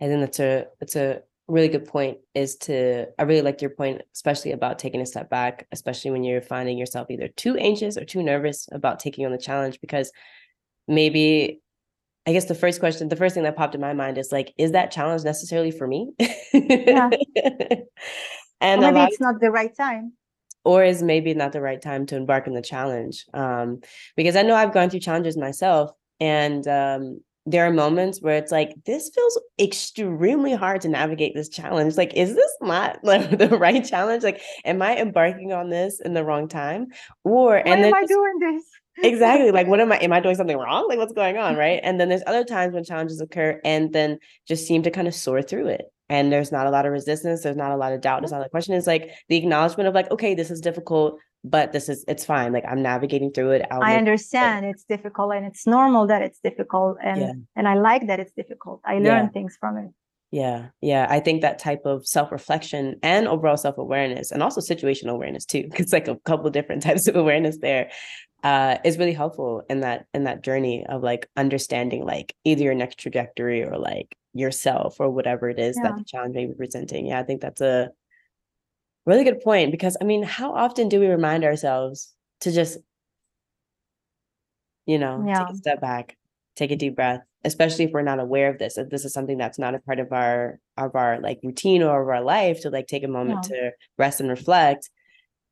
i 0.00 0.06
think 0.06 0.20
that's 0.20 0.40
a 0.40 0.66
it's 0.80 0.96
a 0.96 1.20
really 1.46 1.68
good 1.68 1.84
point 1.84 2.16
is 2.34 2.56
to 2.56 3.06
i 3.18 3.22
really 3.22 3.42
like 3.42 3.60
your 3.60 3.70
point 3.70 4.00
especially 4.14 4.52
about 4.52 4.78
taking 4.78 5.02
a 5.02 5.06
step 5.06 5.28
back 5.28 5.66
especially 5.72 6.10
when 6.10 6.24
you're 6.24 6.40
finding 6.40 6.78
yourself 6.78 7.10
either 7.10 7.28
too 7.28 7.54
anxious 7.56 7.98
or 7.98 8.04
too 8.04 8.22
nervous 8.22 8.66
about 8.72 8.98
taking 8.98 9.26
on 9.26 9.32
the 9.32 9.38
challenge 9.38 9.78
because 9.82 10.10
maybe 10.88 11.60
i 12.26 12.32
guess 12.32 12.46
the 12.46 12.54
first 12.54 12.80
question 12.80 13.08
the 13.08 13.16
first 13.16 13.34
thing 13.34 13.44
that 13.44 13.56
popped 13.56 13.74
in 13.74 13.80
my 13.80 13.92
mind 13.92 14.18
is 14.18 14.32
like 14.32 14.52
is 14.58 14.72
that 14.72 14.90
challenge 14.90 15.24
necessarily 15.24 15.70
for 15.70 15.86
me? 15.86 16.12
Yeah. 16.52 17.10
and 18.60 18.80
maybe 18.80 19.00
it's 19.00 19.20
not 19.20 19.40
the 19.40 19.50
right 19.50 19.74
time. 19.76 20.12
Or 20.64 20.82
is 20.82 21.02
maybe 21.02 21.34
not 21.34 21.52
the 21.52 21.60
right 21.60 21.80
time 21.80 22.06
to 22.06 22.16
embark 22.16 22.46
on 22.46 22.54
the 22.54 22.62
challenge 22.62 23.26
um, 23.34 23.80
because 24.16 24.34
i 24.36 24.42
know 24.42 24.54
i've 24.54 24.72
gone 24.72 24.88
through 24.88 25.00
challenges 25.00 25.36
myself 25.36 25.90
and 26.20 26.66
um, 26.66 27.20
there 27.46 27.66
are 27.66 27.72
moments 27.72 28.22
where 28.22 28.36
it's 28.36 28.50
like 28.50 28.74
this 28.86 29.10
feels 29.14 29.38
extremely 29.60 30.54
hard 30.54 30.80
to 30.80 30.88
navigate 30.88 31.34
this 31.34 31.48
challenge. 31.48 31.96
Like 31.96 32.14
is 32.14 32.34
this 32.34 32.50
not 32.62 32.98
like 33.02 33.30
the 33.38 33.48
right 33.48 33.84
challenge? 33.84 34.22
Like 34.22 34.40
am 34.64 34.80
i 34.80 34.96
embarking 34.96 35.52
on 35.52 35.68
this 35.68 36.00
in 36.00 36.14
the 36.14 36.24
wrong 36.24 36.48
time? 36.48 36.86
Or 37.22 37.52
Why 37.52 37.60
and 37.60 37.84
am 37.84 37.94
i 37.94 38.06
doing 38.06 38.38
this 38.40 38.64
exactly 39.02 39.50
like 39.50 39.66
what 39.66 39.80
am 39.80 39.92
i 39.92 39.96
am 40.00 40.12
i 40.12 40.20
doing 40.20 40.34
something 40.34 40.56
wrong 40.56 40.86
like 40.88 40.98
what's 40.98 41.12
going 41.12 41.36
on 41.36 41.56
right 41.56 41.80
and 41.82 42.00
then 42.00 42.08
there's 42.08 42.22
other 42.26 42.44
times 42.44 42.74
when 42.74 42.84
challenges 42.84 43.20
occur 43.20 43.60
and 43.64 43.92
then 43.92 44.18
just 44.46 44.66
seem 44.66 44.82
to 44.82 44.90
kind 44.90 45.08
of 45.08 45.14
soar 45.14 45.42
through 45.42 45.68
it 45.68 45.86
and 46.08 46.32
there's 46.32 46.52
not 46.52 46.66
a 46.66 46.70
lot 46.70 46.86
of 46.86 46.92
resistance 46.92 47.42
there's 47.42 47.56
not 47.56 47.72
a 47.72 47.76
lot 47.76 47.92
of 47.92 48.00
doubt 48.00 48.22
it's 48.22 48.32
not 48.32 48.42
the 48.42 48.48
question 48.48 48.74
is 48.74 48.86
like 48.86 49.10
the 49.28 49.36
acknowledgement 49.36 49.88
of 49.88 49.94
like 49.94 50.10
okay 50.10 50.34
this 50.34 50.50
is 50.50 50.60
difficult 50.60 51.18
but 51.42 51.72
this 51.72 51.88
is 51.88 52.04
it's 52.08 52.24
fine 52.24 52.52
like 52.52 52.64
i'm 52.68 52.82
navigating 52.82 53.30
through 53.30 53.50
it 53.50 53.66
I'll 53.70 53.82
i 53.82 53.96
understand 53.96 54.64
it. 54.64 54.70
it's 54.70 54.84
difficult 54.84 55.34
and 55.34 55.44
it's 55.44 55.66
normal 55.66 56.06
that 56.06 56.22
it's 56.22 56.38
difficult 56.40 56.98
and 57.02 57.20
yeah. 57.20 57.32
and 57.56 57.68
i 57.68 57.74
like 57.74 58.06
that 58.06 58.20
it's 58.20 58.32
difficult 58.32 58.80
i 58.84 58.94
learn 58.94 59.04
yeah. 59.04 59.28
things 59.28 59.56
from 59.58 59.76
it 59.76 59.90
yeah 60.30 60.66
yeah 60.80 61.06
i 61.10 61.20
think 61.20 61.42
that 61.42 61.58
type 61.58 61.82
of 61.84 62.06
self-reflection 62.06 62.96
and 63.02 63.28
overall 63.28 63.56
self-awareness 63.56 64.32
and 64.32 64.42
also 64.42 64.60
situational 64.60 65.12
awareness 65.12 65.44
too 65.44 65.68
it's 65.74 65.92
like 65.92 66.08
a 66.08 66.16
couple 66.24 66.50
different 66.50 66.82
types 66.88 67.06
of 67.06 67.14
awareness 67.14 67.58
there 67.58 67.90
uh, 68.44 68.78
is 68.84 68.98
really 68.98 69.12
helpful 69.12 69.62
in 69.68 69.80
that 69.80 70.06
in 70.14 70.24
that 70.24 70.42
journey 70.42 70.86
of 70.86 71.02
like 71.02 71.28
understanding 71.36 72.04
like 72.04 72.36
either 72.44 72.62
your 72.62 72.74
next 72.74 72.98
trajectory 72.98 73.64
or 73.64 73.76
like 73.76 74.16
yourself 74.34 75.00
or 75.00 75.10
whatever 75.10 75.48
it 75.48 75.58
is 75.58 75.76
yeah. 75.76 75.88
that 75.88 75.98
the 75.98 76.04
challenge 76.04 76.34
may 76.34 76.46
be 76.46 76.54
presenting 76.54 77.06
yeah 77.06 77.18
i 77.18 77.22
think 77.22 77.40
that's 77.40 77.60
a 77.60 77.90
really 79.06 79.24
good 79.24 79.40
point 79.40 79.70
because 79.70 79.96
I 80.00 80.04
mean, 80.04 80.22
how 80.22 80.54
often 80.54 80.88
do 80.88 81.00
we 81.00 81.06
remind 81.06 81.44
ourselves 81.44 82.12
to 82.40 82.52
just, 82.52 82.78
you 84.86 84.98
know, 84.98 85.22
yeah. 85.26 85.44
take 85.44 85.54
a 85.54 85.56
step 85.56 85.80
back, 85.80 86.16
take 86.56 86.70
a 86.70 86.76
deep 86.76 86.96
breath, 86.96 87.20
especially 87.44 87.84
if 87.84 87.92
we're 87.92 88.02
not 88.02 88.20
aware 88.20 88.50
of 88.50 88.58
this, 88.58 88.78
if 88.78 88.90
this 88.90 89.04
is 89.04 89.12
something 89.12 89.38
that's 89.38 89.58
not 89.58 89.74
a 89.74 89.78
part 89.80 90.00
of 90.00 90.12
our 90.12 90.58
of 90.76 90.94
our 90.94 91.20
like 91.20 91.40
routine 91.42 91.82
or 91.82 92.02
of 92.02 92.08
our 92.08 92.22
life 92.22 92.62
to 92.62 92.70
like 92.70 92.86
take 92.86 93.04
a 93.04 93.08
moment 93.08 93.46
yeah. 93.50 93.56
to 93.56 93.70
rest 93.98 94.20
and 94.20 94.30
reflect. 94.30 94.90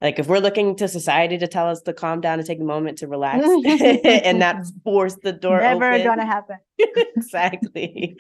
Like 0.03 0.19
if 0.19 0.27
we're 0.27 0.41
looking 0.41 0.75
to 0.77 0.89
society 0.89 1.39
to 1.39 1.47
tell 1.47 1.69
us 1.69 1.81
to 1.83 1.93
calm 1.93 2.21
down 2.21 2.39
and 2.41 2.47
take 2.47 2.61
a 2.61 2.65
moment 2.65 2.99
to 2.99 3.07
relax 3.17 3.47
and 4.05 4.39
not 4.39 4.57
force 4.85 5.17
the 5.23 5.33
door 5.33 5.61
Never 5.61 5.93
open. 5.93 6.07
gonna 6.07 6.27
happen. 6.27 6.57
exactly. 6.79 8.17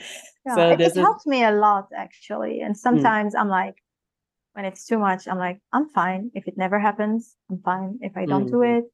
Yeah, 0.46 0.54
so 0.54 0.70
it, 0.70 0.80
it 0.80 0.86
is... 0.88 0.94
helps 0.94 1.26
me 1.26 1.44
a 1.44 1.52
lot 1.52 1.88
actually. 1.96 2.60
And 2.60 2.74
hmm. 2.74 2.78
sometimes 2.78 3.34
mm. 3.34 3.40
I'm 3.40 3.48
like, 3.48 3.74
when 4.52 4.64
it's 4.64 4.86
too 4.86 4.98
much, 4.98 5.26
I'm 5.26 5.38
like, 5.38 5.58
I'm 5.72 5.88
fine. 5.88 6.30
If 6.34 6.46
it 6.46 6.58
never 6.58 6.78
happens, 6.78 7.34
I'm 7.50 7.60
fine. 7.62 7.98
If 8.02 8.16
I 8.16 8.26
don't 8.26 8.44
mm-hmm. 8.44 8.52
do 8.52 8.62
it, 8.62 8.84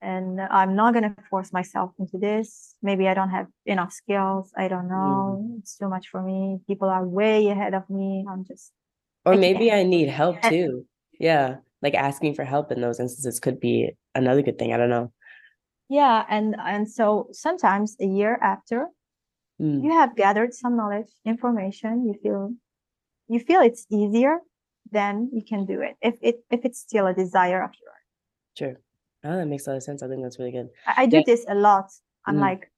and 0.00 0.40
I'm 0.40 0.74
not 0.76 0.92
going 0.94 1.04
to 1.04 1.14
force 1.30 1.52
myself 1.52 1.92
into 1.98 2.18
this. 2.18 2.74
Maybe 2.82 3.08
I 3.08 3.14
don't 3.14 3.30
have 3.30 3.46
enough 3.66 3.92
skills. 3.92 4.50
I 4.56 4.68
don't 4.68 4.88
know. 4.88 5.40
Mm-hmm. 5.40 5.58
It's 5.60 5.76
too 5.76 5.88
much 5.88 6.08
for 6.08 6.22
me. 6.22 6.58
People 6.66 6.88
are 6.88 7.06
way 7.06 7.48
ahead 7.48 7.74
of 7.74 7.88
me. 7.88 8.24
I'm 8.30 8.44
just. 8.44 8.72
Or 9.24 9.34
I 9.34 9.36
maybe 9.36 9.70
I 9.70 9.82
need 9.82 10.08
help 10.08 10.40
too. 10.42 10.86
Yeah. 11.18 11.56
Like 11.82 11.94
asking 11.94 12.34
for 12.34 12.44
help 12.44 12.70
in 12.70 12.80
those 12.80 13.00
instances 13.00 13.40
could 13.40 13.60
be 13.60 13.90
another 14.14 14.42
good 14.42 14.58
thing. 14.58 14.72
I 14.72 14.76
don't 14.76 14.90
know. 14.90 15.12
Yeah. 15.88 16.24
And, 16.28 16.56
and 16.58 16.90
so 16.90 17.28
sometimes 17.32 17.96
a 18.00 18.06
year 18.06 18.38
after 18.40 18.86
mm. 19.60 19.82
you 19.82 19.90
have 19.90 20.16
gathered 20.16 20.54
some 20.54 20.76
knowledge, 20.76 21.08
information, 21.24 22.06
you 22.06 22.14
feel, 22.22 22.52
you 23.28 23.40
feel 23.40 23.60
it's 23.60 23.86
easier 23.90 24.38
then 24.90 25.30
you 25.32 25.42
can 25.42 25.64
do 25.64 25.80
it 25.80 25.96
if 26.02 26.14
it 26.20 26.44
if 26.50 26.64
it's 26.64 26.80
still 26.80 27.06
a 27.06 27.14
desire 27.14 27.62
of 27.62 27.70
yours. 27.82 28.04
Sure. 28.56 28.80
Oh, 29.24 29.36
that 29.36 29.46
makes 29.46 29.66
a 29.66 29.70
lot 29.70 29.76
of 29.76 29.82
sense. 29.82 30.02
I 30.02 30.08
think 30.08 30.22
that's 30.22 30.38
really 30.38 30.50
good. 30.50 30.68
I, 30.86 31.02
I 31.02 31.06
do 31.06 31.18
yeah. 31.18 31.22
this 31.26 31.44
a 31.48 31.54
lot. 31.54 31.90
I'm 32.26 32.36
mm. 32.36 32.40
like, 32.40 32.70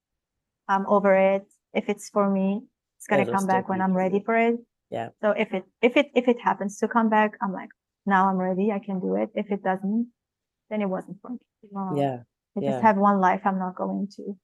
I'm 0.68 0.86
over 0.86 1.14
it. 1.14 1.46
If 1.72 1.88
it's 1.88 2.10
for 2.10 2.28
me, 2.28 2.62
it's 2.98 3.06
gonna 3.06 3.30
come 3.30 3.46
back 3.46 3.68
when 3.68 3.80
I'm 3.80 3.94
ready 3.94 4.20
for 4.20 4.36
it. 4.36 4.56
Yeah. 4.90 5.08
So 5.22 5.30
if 5.30 5.52
it 5.52 5.64
if 5.80 5.96
it 5.96 6.10
if 6.14 6.28
it 6.28 6.40
happens 6.40 6.78
to 6.78 6.88
come 6.88 7.08
back, 7.08 7.36
I'm 7.42 7.52
like, 7.52 7.70
now 8.06 8.28
I'm 8.28 8.36
ready. 8.36 8.70
I 8.72 8.78
can 8.78 9.00
do 9.00 9.16
it. 9.16 9.30
If 9.34 9.50
it 9.50 9.62
doesn't, 9.62 10.08
then 10.70 10.82
it 10.82 10.86
wasn't 10.86 11.18
for 11.20 11.30
me. 11.30 11.38
Yeah. 11.96 12.18
I 12.56 12.60
yeah. 12.60 12.70
just 12.70 12.82
have 12.82 12.96
one 12.96 13.20
life. 13.20 13.42
I'm 13.44 13.58
not 13.58 13.74
going 13.74 14.08
to, 14.16 14.36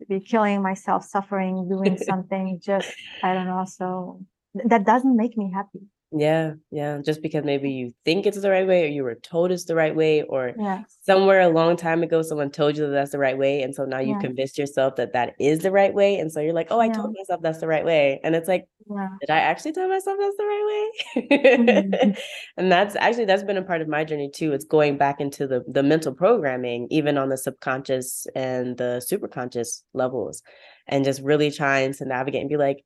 to 0.00 0.06
be 0.06 0.20
killing 0.20 0.62
myself, 0.62 1.04
suffering, 1.04 1.68
doing 1.68 1.96
something. 2.10 2.60
just 2.62 2.88
I 3.22 3.34
don't 3.34 3.46
know. 3.46 3.64
So 3.66 4.20
that 4.66 4.84
doesn't 4.84 5.16
make 5.16 5.36
me 5.36 5.50
happy. 5.54 5.86
Yeah, 6.16 6.52
yeah. 6.70 7.00
Just 7.04 7.22
because 7.22 7.44
maybe 7.44 7.70
you 7.70 7.92
think 8.04 8.24
it's 8.24 8.40
the 8.40 8.50
right 8.50 8.66
way, 8.66 8.84
or 8.84 8.86
you 8.86 9.02
were 9.02 9.16
told 9.16 9.50
it's 9.50 9.64
the 9.64 9.74
right 9.74 9.94
way, 9.94 10.22
or 10.22 10.52
yes. 10.56 10.96
somewhere 11.02 11.40
a 11.40 11.48
long 11.48 11.76
time 11.76 12.04
ago 12.04 12.22
someone 12.22 12.50
told 12.50 12.76
you 12.76 12.86
that 12.86 12.92
that's 12.92 13.10
the 13.10 13.18
right 13.18 13.36
way, 13.36 13.62
and 13.62 13.74
so 13.74 13.84
now 13.84 13.98
you 13.98 14.16
convinced 14.20 14.56
yourself 14.56 14.94
that 14.96 15.12
that 15.12 15.34
is 15.40 15.60
the 15.60 15.72
right 15.72 15.92
way, 15.92 16.18
and 16.18 16.30
so 16.30 16.40
you're 16.40 16.52
like, 16.52 16.68
oh, 16.70 16.78
I 16.78 16.86
yeah. 16.86 16.92
told 16.92 17.16
myself 17.18 17.42
that's 17.42 17.58
the 17.58 17.66
right 17.66 17.84
way, 17.84 18.20
and 18.22 18.36
it's 18.36 18.46
like, 18.46 18.66
yeah. 18.88 19.08
did 19.20 19.30
I 19.30 19.38
actually 19.38 19.72
tell 19.72 19.88
myself 19.88 20.16
that's 20.20 20.36
the 20.36 20.44
right 20.44 20.64
way? 20.66 21.36
mm-hmm. 21.38 22.10
and 22.58 22.70
that's 22.70 22.94
actually 22.94 23.24
that's 23.24 23.42
been 23.42 23.56
a 23.56 23.62
part 23.62 23.82
of 23.82 23.88
my 23.88 24.04
journey 24.04 24.30
too. 24.32 24.52
It's 24.52 24.64
going 24.64 24.96
back 24.96 25.20
into 25.20 25.48
the 25.48 25.64
the 25.66 25.82
mental 25.82 26.14
programming, 26.14 26.86
even 26.90 27.18
on 27.18 27.28
the 27.28 27.36
subconscious 27.36 28.28
and 28.36 28.76
the 28.76 29.04
superconscious 29.10 29.82
levels, 29.94 30.42
and 30.86 31.04
just 31.04 31.22
really 31.22 31.50
trying 31.50 31.92
to 31.94 32.04
navigate 32.04 32.42
and 32.42 32.50
be 32.50 32.56
like, 32.56 32.84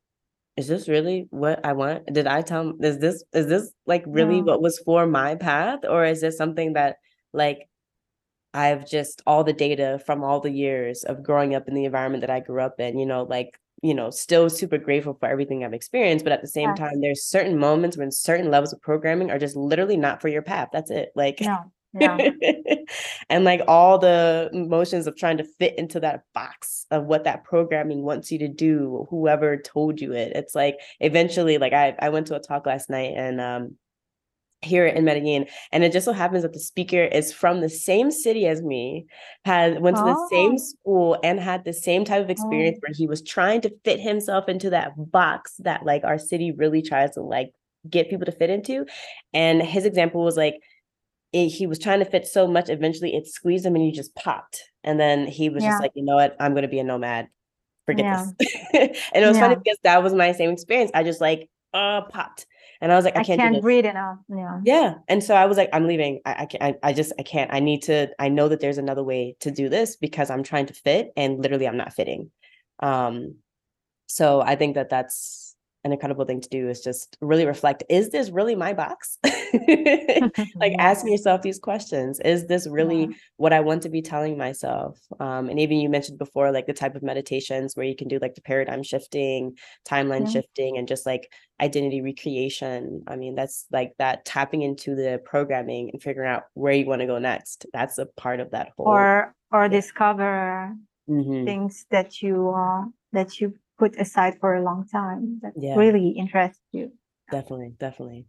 is 0.58 0.66
this 0.66 0.88
really 0.88 1.28
what 1.30 1.64
I 1.64 1.72
want? 1.72 2.12
Did 2.12 2.26
I 2.26 2.42
tell 2.42 2.74
is 2.82 2.98
this 2.98 3.22
is 3.32 3.46
this 3.46 3.72
like 3.86 4.02
really 4.08 4.42
what 4.42 4.60
was 4.60 4.80
for 4.80 5.06
my 5.06 5.36
path 5.36 5.80
or 5.88 6.04
is 6.04 6.20
this 6.20 6.36
something 6.36 6.72
that 6.72 6.96
like 7.32 7.68
I've 8.52 8.84
just 8.84 9.22
all 9.24 9.44
the 9.44 9.52
data 9.52 10.00
from 10.04 10.24
all 10.24 10.40
the 10.40 10.50
years 10.50 11.04
of 11.04 11.22
growing 11.22 11.54
up 11.54 11.68
in 11.68 11.74
the 11.74 11.84
environment 11.84 12.22
that 12.22 12.30
I 12.30 12.40
grew 12.40 12.60
up 12.60 12.80
in, 12.80 12.98
you 12.98 13.06
know, 13.06 13.22
like 13.22 13.60
you 13.82 13.94
know, 13.94 14.10
still 14.10 14.50
super 14.50 14.78
grateful 14.78 15.14
for 15.20 15.28
everything 15.28 15.64
I've 15.64 15.74
experienced. 15.74 16.24
But 16.24 16.32
at 16.32 16.40
the 16.40 16.48
same 16.48 16.70
yes. 16.70 16.78
time, 16.78 17.00
there's 17.00 17.24
certain 17.24 17.56
moments 17.56 17.96
when 17.96 18.10
certain 18.10 18.50
levels 18.50 18.72
of 18.72 18.82
programming 18.82 19.30
are 19.30 19.38
just 19.38 19.54
literally 19.54 19.96
not 19.96 20.20
for 20.20 20.26
your 20.26 20.42
path. 20.42 20.70
That's 20.72 20.90
it. 20.90 21.10
Like. 21.14 21.40
Yeah. 21.94 22.30
and 23.30 23.44
like 23.44 23.62
all 23.66 23.98
the 23.98 24.50
motions 24.52 25.06
of 25.06 25.16
trying 25.16 25.38
to 25.38 25.44
fit 25.44 25.78
into 25.78 26.00
that 26.00 26.24
box 26.34 26.86
of 26.90 27.06
what 27.06 27.24
that 27.24 27.44
programming 27.44 28.02
wants 28.02 28.30
you 28.30 28.38
to 28.40 28.48
do, 28.48 29.06
whoever 29.10 29.56
told 29.56 30.00
you 30.00 30.12
it. 30.12 30.32
It's 30.34 30.54
like 30.54 30.76
eventually, 31.00 31.58
like 31.58 31.72
I, 31.72 31.94
I 31.98 32.10
went 32.10 32.26
to 32.28 32.36
a 32.36 32.40
talk 32.40 32.66
last 32.66 32.90
night 32.90 33.14
and 33.16 33.40
um 33.40 33.76
here 34.62 34.86
in 34.86 35.04
Medellin. 35.04 35.46
And 35.72 35.84
it 35.84 35.92
just 35.92 36.04
so 36.04 36.12
happens 36.12 36.42
that 36.42 36.52
the 36.52 36.58
speaker 36.58 37.04
is 37.04 37.32
from 37.32 37.60
the 37.60 37.68
same 37.68 38.10
city 38.10 38.46
as 38.46 38.62
me, 38.62 39.06
had 39.44 39.80
went 39.80 39.96
to 39.96 40.02
oh. 40.02 40.06
the 40.06 40.28
same 40.30 40.54
oh. 40.54 40.56
school 40.56 41.20
and 41.22 41.38
had 41.38 41.64
the 41.64 41.72
same 41.72 42.04
type 42.04 42.22
of 42.22 42.30
experience 42.30 42.78
oh. 42.78 42.80
where 42.86 42.94
he 42.94 43.06
was 43.06 43.22
trying 43.22 43.60
to 43.62 43.74
fit 43.84 44.00
himself 44.00 44.48
into 44.48 44.70
that 44.70 44.92
box 44.96 45.54
that 45.60 45.84
like 45.84 46.04
our 46.04 46.18
city 46.18 46.52
really 46.52 46.82
tries 46.82 47.12
to 47.12 47.20
like 47.20 47.52
get 47.88 48.10
people 48.10 48.26
to 48.26 48.32
fit 48.32 48.50
into. 48.50 48.84
And 49.32 49.62
his 49.62 49.84
example 49.84 50.24
was 50.24 50.36
like 50.36 50.54
it, 51.32 51.48
he 51.48 51.66
was 51.66 51.78
trying 51.78 51.98
to 51.98 52.04
fit 52.04 52.26
so 52.26 52.46
much 52.46 52.68
eventually 52.68 53.14
it 53.14 53.26
squeezed 53.26 53.66
him 53.66 53.74
and 53.74 53.84
he 53.84 53.92
just 53.92 54.14
popped. 54.14 54.64
And 54.84 54.98
then 54.98 55.26
he 55.26 55.50
was 55.50 55.62
yeah. 55.62 55.70
just 55.70 55.82
like, 55.82 55.92
you 55.94 56.04
know 56.04 56.16
what, 56.16 56.36
I'm 56.40 56.54
gonna 56.54 56.68
be 56.68 56.78
a 56.78 56.84
nomad. 56.84 57.28
Forget 57.86 58.04
yeah. 58.04 58.26
this. 58.38 58.54
and 59.12 59.24
it 59.24 59.26
was 59.26 59.36
yeah. 59.36 59.42
funny 59.42 59.56
because 59.56 59.78
that 59.82 60.02
was 60.02 60.14
my 60.14 60.32
same 60.32 60.50
experience. 60.50 60.90
I 60.94 61.02
just 61.02 61.20
like 61.20 61.48
uh 61.74 62.02
popped 62.02 62.46
and 62.80 62.92
I 62.92 62.96
was 62.96 63.04
like, 63.04 63.16
I 63.16 63.24
can't, 63.24 63.40
I 63.40 63.50
can't 63.50 63.62
breathe 63.62 63.86
enough. 63.86 64.18
Yeah. 64.28 64.60
Yeah. 64.64 64.94
And 65.08 65.22
so 65.22 65.34
I 65.34 65.46
was 65.46 65.56
like, 65.56 65.68
I'm 65.72 65.86
leaving. 65.86 66.20
I, 66.24 66.42
I 66.42 66.46
can't, 66.46 66.62
I, 66.62 66.88
I 66.88 66.92
just, 66.92 67.12
I 67.18 67.22
can't, 67.22 67.52
I 67.52 67.60
need 67.60 67.82
to, 67.84 68.08
I 68.18 68.28
know 68.28 68.48
that 68.48 68.60
there's 68.60 68.78
another 68.78 69.02
way 69.02 69.36
to 69.40 69.50
do 69.50 69.68
this 69.68 69.96
because 69.96 70.30
I'm 70.30 70.44
trying 70.44 70.66
to 70.66 70.74
fit 70.74 71.12
and 71.16 71.42
literally 71.42 71.66
I'm 71.66 71.76
not 71.76 71.92
fitting. 71.92 72.30
Um, 72.80 73.36
so 74.06 74.40
I 74.40 74.54
think 74.54 74.76
that 74.76 74.90
that's 74.90 75.47
an 75.88 75.92
incredible 75.92 76.26
thing 76.26 76.40
to 76.40 76.48
do 76.50 76.68
is 76.68 76.82
just 76.82 77.16
really 77.22 77.46
reflect 77.46 77.82
is 77.88 78.10
this 78.10 78.28
really 78.28 78.54
my 78.54 78.74
box 78.74 79.18
like 79.24 80.74
asking 80.78 81.10
yourself 81.10 81.40
these 81.40 81.58
questions 81.58 82.20
is 82.20 82.46
this 82.46 82.68
really 82.68 83.06
yeah. 83.06 83.16
what 83.38 83.54
i 83.54 83.60
want 83.60 83.82
to 83.82 83.88
be 83.88 84.02
telling 84.02 84.36
myself 84.36 84.98
um, 85.18 85.48
and 85.48 85.58
even 85.58 85.78
you 85.78 85.88
mentioned 85.88 86.18
before 86.18 86.52
like 86.52 86.66
the 86.66 86.72
type 86.74 86.94
of 86.94 87.02
meditations 87.02 87.74
where 87.74 87.86
you 87.86 87.96
can 87.96 88.06
do 88.06 88.18
like 88.20 88.34
the 88.34 88.42
paradigm 88.42 88.82
shifting 88.82 89.56
timeline 89.88 90.26
yeah. 90.26 90.32
shifting 90.32 90.76
and 90.76 90.86
just 90.86 91.06
like 91.06 91.32
identity 91.60 92.02
recreation 92.02 93.02
i 93.08 93.16
mean 93.16 93.34
that's 93.34 93.64
like 93.72 93.94
that 93.98 94.24
tapping 94.26 94.60
into 94.60 94.94
the 94.94 95.20
programming 95.24 95.88
and 95.92 96.02
figuring 96.02 96.28
out 96.28 96.44
where 96.52 96.74
you 96.74 96.84
want 96.84 97.00
to 97.00 97.06
go 97.06 97.18
next 97.18 97.64
that's 97.72 97.96
a 97.96 98.04
part 98.04 98.40
of 98.40 98.50
that 98.50 98.68
whole 98.76 98.88
or 98.88 99.34
or 99.50 99.62
yeah. 99.62 99.68
discover 99.68 100.74
mm-hmm. 101.08 101.44
things 101.46 101.86
that 101.90 102.20
you 102.20 102.50
uh 102.50 102.84
that 103.12 103.40
you 103.40 103.54
put 103.78 103.96
aside 103.96 104.38
for 104.40 104.54
a 104.54 104.62
long 104.62 104.86
time 104.88 105.40
that 105.42 105.52
yeah. 105.56 105.76
really 105.76 106.10
interests 106.10 106.62
you. 106.72 106.92
Definitely, 107.30 107.74
definitely. 107.78 108.26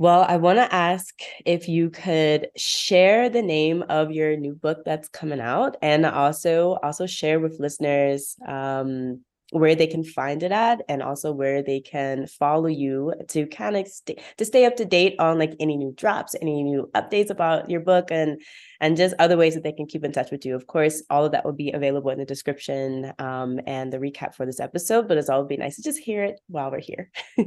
Well, 0.00 0.24
I 0.28 0.36
want 0.36 0.58
to 0.58 0.72
ask 0.72 1.12
if 1.44 1.68
you 1.68 1.90
could 1.90 2.50
share 2.56 3.28
the 3.28 3.42
name 3.42 3.82
of 3.88 4.12
your 4.12 4.36
new 4.36 4.54
book 4.54 4.78
that's 4.84 5.08
coming 5.08 5.40
out, 5.40 5.76
and 5.82 6.06
also 6.06 6.78
also 6.84 7.06
share 7.06 7.40
with 7.40 7.58
listeners 7.58 8.36
um, 8.46 9.24
where 9.50 9.74
they 9.74 9.86
can 9.86 10.04
find 10.04 10.42
it 10.42 10.52
at 10.52 10.82
and 10.88 11.02
also 11.02 11.32
where 11.32 11.62
they 11.62 11.80
can 11.80 12.26
follow 12.26 12.66
you 12.66 13.14
to 13.28 13.46
kind 13.46 13.76
of 13.76 13.86
stay 13.88 14.16
to 14.36 14.44
stay 14.44 14.66
up 14.66 14.76
to 14.76 14.84
date 14.84 15.14
on 15.18 15.38
like 15.38 15.54
any 15.58 15.76
new 15.76 15.92
drops 15.96 16.34
any 16.42 16.62
new 16.62 16.88
updates 16.94 17.30
about 17.30 17.70
your 17.70 17.80
book 17.80 18.08
and 18.10 18.40
and 18.80 18.96
just 18.96 19.14
other 19.18 19.36
ways 19.36 19.54
that 19.54 19.62
they 19.62 19.72
can 19.72 19.86
keep 19.86 20.04
in 20.04 20.12
touch 20.12 20.30
with 20.30 20.44
you 20.44 20.54
of 20.54 20.66
course 20.66 21.02
all 21.08 21.24
of 21.24 21.32
that 21.32 21.44
will 21.44 21.52
be 21.52 21.72
available 21.72 22.10
in 22.10 22.18
the 22.18 22.24
description 22.24 23.12
um, 23.18 23.58
and 23.66 23.92
the 23.92 23.98
recap 23.98 24.34
for 24.34 24.44
this 24.44 24.60
episode 24.60 25.08
but 25.08 25.16
it's 25.16 25.30
all 25.30 25.44
be 25.44 25.56
nice 25.56 25.76
to 25.76 25.82
just 25.82 25.98
hear 25.98 26.22
it 26.22 26.40
while 26.48 26.70
we're 26.70 26.80
here 26.80 27.10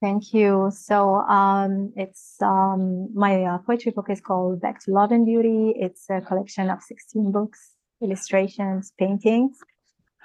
Thank 0.00 0.34
you. 0.34 0.68
So 0.74 1.14
um, 1.14 1.92
it's 1.94 2.34
um, 2.42 3.08
my 3.14 3.44
uh, 3.44 3.58
poetry 3.58 3.92
book 3.92 4.10
is 4.10 4.20
called 4.20 4.60
Back 4.60 4.80
to 4.80 4.90
Love 4.90 5.12
and 5.12 5.24
Beauty. 5.24 5.74
It's 5.76 6.10
a 6.10 6.20
collection 6.20 6.70
of 6.70 6.82
16 6.82 7.30
books, 7.30 7.70
illustrations, 8.02 8.92
paintings 8.98 9.58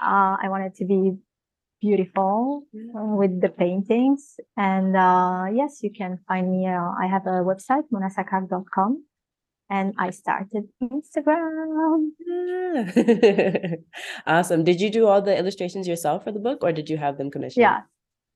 uh, 0.01 0.37
I 0.41 0.47
wanted 0.49 0.75
to 0.75 0.85
be 0.85 1.17
beautiful 1.81 2.63
uh, 2.75 3.15
with 3.15 3.41
the 3.41 3.49
paintings. 3.49 4.39
And 4.55 4.95
uh, 4.95 5.45
yes, 5.53 5.83
you 5.83 5.91
can 5.91 6.19
find 6.27 6.51
me. 6.51 6.67
Uh, 6.67 6.91
I 6.99 7.07
have 7.07 7.25
a 7.25 7.43
website, 7.43 7.83
mounasaquaque.com. 7.93 9.03
And 9.69 9.93
I 9.97 10.11
started 10.11 10.69
Instagram. 10.81 12.11
awesome. 14.27 14.63
Did 14.63 14.79
you 14.79 14.89
do 14.89 15.07
all 15.07 15.21
the 15.21 15.37
illustrations 15.37 15.87
yourself 15.87 16.23
for 16.23 16.31
the 16.31 16.39
book 16.39 16.63
or 16.63 16.71
did 16.71 16.89
you 16.89 16.97
have 16.97 17.17
them 17.17 17.29
commissioned? 17.29 17.63
Yeah. 17.63 17.81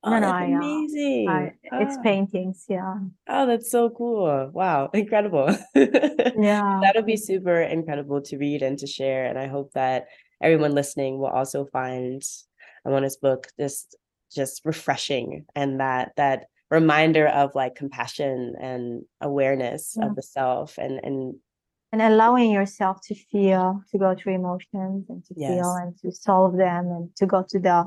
Oh, 0.04 0.10
no, 0.10 0.18
no, 0.18 0.30
I, 0.30 0.42
uh, 0.42 0.56
amazing. 0.56 1.28
I, 1.28 1.52
it's 1.80 1.96
oh. 1.96 2.02
paintings, 2.02 2.64
yeah. 2.68 2.96
Oh, 3.28 3.46
that's 3.46 3.70
so 3.70 3.88
cool. 3.88 4.50
Wow, 4.52 4.90
incredible. 4.94 5.56
yeah. 5.76 6.80
That'll 6.82 7.04
be 7.04 7.16
super 7.16 7.60
incredible 7.60 8.20
to 8.22 8.36
read 8.36 8.62
and 8.62 8.76
to 8.80 8.86
share. 8.86 9.26
And 9.26 9.38
I 9.38 9.46
hope 9.46 9.72
that 9.74 10.06
everyone 10.42 10.72
listening 10.72 11.18
will 11.18 11.28
also 11.28 11.64
find 11.66 12.22
Amona's 12.84 13.16
book 13.16 13.48
just 13.58 13.96
just 14.34 14.62
refreshing 14.64 15.44
and 15.54 15.80
that 15.80 16.12
that 16.16 16.46
reminder 16.70 17.28
of 17.28 17.54
like 17.54 17.74
compassion 17.74 18.54
and 18.60 19.02
awareness 19.20 19.94
yeah. 19.98 20.06
of 20.06 20.16
the 20.16 20.22
self 20.22 20.78
and 20.78 21.00
and 21.02 21.34
and 21.92 22.00
allowing 22.00 22.50
yourself 22.50 23.00
to 23.02 23.14
feel 23.14 23.82
to 23.90 23.98
go 23.98 24.14
through 24.14 24.34
emotions 24.34 25.04
and 25.10 25.22
to 25.24 25.34
yes. 25.36 25.50
feel 25.50 25.74
and 25.74 25.96
to 25.98 26.10
solve 26.10 26.56
them 26.56 26.86
and 26.86 27.14
to 27.16 27.26
go 27.26 27.44
to 27.48 27.58
the 27.58 27.84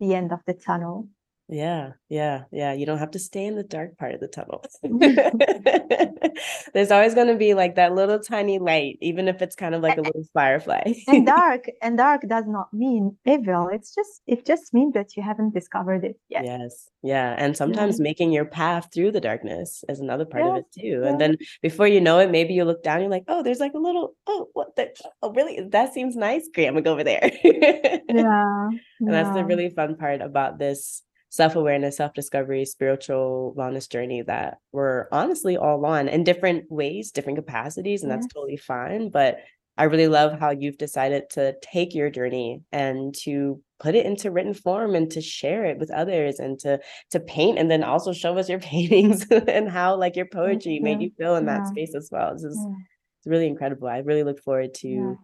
the 0.00 0.14
end 0.14 0.32
of 0.32 0.40
the 0.46 0.54
tunnel 0.54 1.08
yeah, 1.48 1.92
yeah, 2.08 2.44
yeah. 2.50 2.72
You 2.72 2.86
don't 2.86 2.98
have 2.98 3.10
to 3.12 3.18
stay 3.18 3.44
in 3.44 3.54
the 3.54 3.62
dark 3.62 3.98
part 3.98 4.14
of 4.14 4.20
the 4.20 4.28
tunnel. 4.28 4.64
There's 6.72 6.90
always 6.90 7.14
going 7.14 7.26
to 7.26 7.36
be 7.36 7.52
like 7.52 7.74
that 7.74 7.94
little 7.94 8.18
tiny 8.18 8.58
light, 8.58 8.96
even 9.02 9.28
if 9.28 9.42
it's 9.42 9.54
kind 9.54 9.74
of 9.74 9.82
like 9.82 9.98
a 9.98 10.02
little 10.02 10.24
firefly. 10.32 10.94
and 11.06 11.26
dark, 11.38 11.66
and 11.82 11.98
dark 11.98 12.22
does 12.28 12.44
not 12.46 12.72
mean 12.72 13.16
evil. 13.26 13.68
It's 13.70 13.94
just 13.94 14.22
it 14.26 14.46
just 14.46 14.72
means 14.72 14.94
that 14.94 15.16
you 15.16 15.22
haven't 15.22 15.52
discovered 15.52 16.04
it 16.04 16.18
yet. 16.30 16.44
Yes, 16.44 16.88
yeah. 17.02 17.34
And 17.36 17.54
sometimes 17.54 17.98
yeah. 17.98 18.04
making 18.04 18.32
your 18.32 18.46
path 18.46 18.88
through 18.92 19.12
the 19.12 19.20
darkness 19.20 19.84
is 19.88 20.00
another 20.00 20.24
part 20.24 20.44
of 20.44 20.56
it 20.56 20.72
too. 20.72 21.00
Yeah. 21.02 21.08
And 21.08 21.20
then 21.20 21.36
before 21.60 21.86
you 21.86 22.00
know 22.00 22.20
it, 22.20 22.30
maybe 22.30 22.54
you 22.54 22.64
look 22.64 22.82
down, 22.82 23.00
you're 23.00 23.10
like, 23.10 23.24
oh, 23.28 23.42
there's 23.42 23.60
like 23.60 23.74
a 23.74 23.78
little, 23.78 24.14
oh, 24.26 24.48
what 24.54 24.74
the, 24.76 24.94
oh, 25.22 25.32
really? 25.32 25.60
That 25.68 25.92
seems 25.92 26.16
nice. 26.16 26.48
Great, 26.54 26.68
I'm 26.68 26.74
gonna 26.74 26.82
go 26.82 26.92
over 26.92 27.04
there. 27.04 27.30
yeah. 27.44 28.68
And 29.00 29.12
that's 29.12 29.34
the 29.34 29.44
really 29.44 29.68
fun 29.68 29.96
part 29.96 30.22
about 30.22 30.58
this 30.58 31.02
self 31.34 31.56
awareness, 31.56 31.96
self 31.96 32.14
discovery, 32.14 32.64
spiritual 32.64 33.54
wellness 33.58 33.90
journey 33.90 34.22
that 34.22 34.58
we're 34.70 35.08
honestly 35.10 35.56
all 35.56 35.84
on 35.84 36.06
in 36.06 36.22
different 36.22 36.70
ways, 36.70 37.10
different 37.10 37.38
capacities, 37.38 38.02
and 38.02 38.12
that's 38.12 38.28
totally 38.32 38.56
fine. 38.56 39.10
But 39.10 39.38
I 39.76 39.84
really 39.84 40.06
love 40.06 40.38
how 40.38 40.50
you've 40.50 40.78
decided 40.78 41.30
to 41.30 41.56
take 41.60 41.92
your 41.92 42.08
journey 42.08 42.62
and 42.70 43.12
to 43.24 43.60
put 43.80 43.96
it 43.96 44.06
into 44.06 44.30
written 44.30 44.54
form 44.54 44.94
and 44.94 45.10
to 45.10 45.20
share 45.20 45.64
it 45.64 45.78
with 45.78 45.90
others 45.90 46.38
and 46.38 46.56
to 46.60 46.78
to 47.10 47.18
paint 47.18 47.58
and 47.58 47.68
then 47.68 47.82
also 47.82 48.12
show 48.12 48.38
us 48.38 48.48
your 48.48 48.60
paintings 48.72 49.26
and 49.30 49.68
how 49.68 49.96
like 49.96 50.14
your 50.14 50.26
poetry 50.26 50.78
made 50.78 51.02
you 51.02 51.10
feel 51.18 51.34
in 51.34 51.46
that 51.46 51.66
space 51.66 51.96
as 51.96 52.10
well. 52.12 52.32
This 52.32 52.44
is 52.44 52.56
yeah. 52.56 52.76
it's 53.18 53.26
really 53.26 53.48
incredible. 53.48 53.88
I 53.88 53.98
really 53.98 54.22
look 54.22 54.40
forward 54.40 54.72
to 54.74 54.88
yeah 54.88 55.14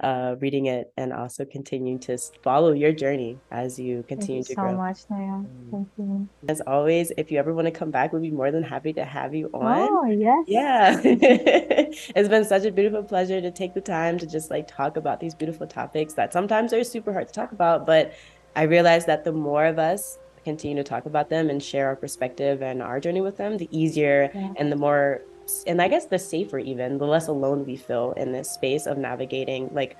uh, 0.00 0.36
reading 0.40 0.66
it 0.66 0.92
and 0.96 1.12
also 1.12 1.44
continuing 1.44 1.98
to 1.98 2.16
follow 2.42 2.72
your 2.72 2.92
journey 2.92 3.38
as 3.50 3.78
you 3.78 4.02
continue 4.08 4.42
Thank 4.42 4.50
you 4.50 4.54
to 4.54 4.60
so 4.60 4.62
grow. 4.62 4.70
so 4.72 4.76
much, 4.76 4.98
Naya. 5.10 5.26
Mm. 5.26 5.70
Thank 5.70 5.88
you. 5.98 6.28
As 6.48 6.60
always, 6.62 7.12
if 7.16 7.30
you 7.30 7.38
ever 7.38 7.52
want 7.52 7.66
to 7.66 7.70
come 7.70 7.90
back, 7.90 8.12
we'd 8.12 8.22
be 8.22 8.30
more 8.30 8.50
than 8.50 8.62
happy 8.62 8.92
to 8.94 9.04
have 9.04 9.34
you 9.34 9.50
on. 9.52 9.88
Oh, 9.90 10.04
yes. 10.06 10.44
Yeah. 10.48 11.00
it's 11.04 12.28
been 12.28 12.44
such 12.44 12.64
a 12.64 12.72
beautiful 12.72 13.02
pleasure 13.02 13.40
to 13.40 13.50
take 13.50 13.74
the 13.74 13.80
time 13.80 14.18
to 14.18 14.26
just 14.26 14.50
like 14.50 14.66
talk 14.66 14.96
about 14.96 15.20
these 15.20 15.34
beautiful 15.34 15.66
topics 15.66 16.14
that 16.14 16.32
sometimes 16.32 16.72
are 16.72 16.82
super 16.82 17.12
hard 17.12 17.28
to 17.28 17.34
talk 17.34 17.52
about, 17.52 17.86
but 17.86 18.14
I 18.56 18.62
realize 18.62 19.04
that 19.06 19.24
the 19.24 19.32
more 19.32 19.66
of 19.66 19.78
us 19.78 20.18
continue 20.44 20.76
to 20.76 20.88
talk 20.88 21.04
about 21.04 21.28
them 21.28 21.50
and 21.50 21.62
share 21.62 21.88
our 21.88 21.96
perspective 21.96 22.62
and 22.62 22.82
our 22.82 22.98
journey 23.00 23.20
with 23.20 23.36
them, 23.36 23.58
the 23.58 23.68
easier 23.70 24.30
yeah. 24.34 24.52
and 24.56 24.72
the 24.72 24.76
more 24.76 25.22
and 25.66 25.80
I 25.80 25.88
guess 25.88 26.06
the 26.06 26.18
safer 26.18 26.58
even, 26.58 26.98
the 26.98 27.06
less 27.06 27.28
alone 27.28 27.64
we 27.66 27.76
feel 27.76 28.12
in 28.16 28.32
this 28.32 28.50
space 28.50 28.86
of 28.86 28.98
navigating 28.98 29.68
like 29.72 29.96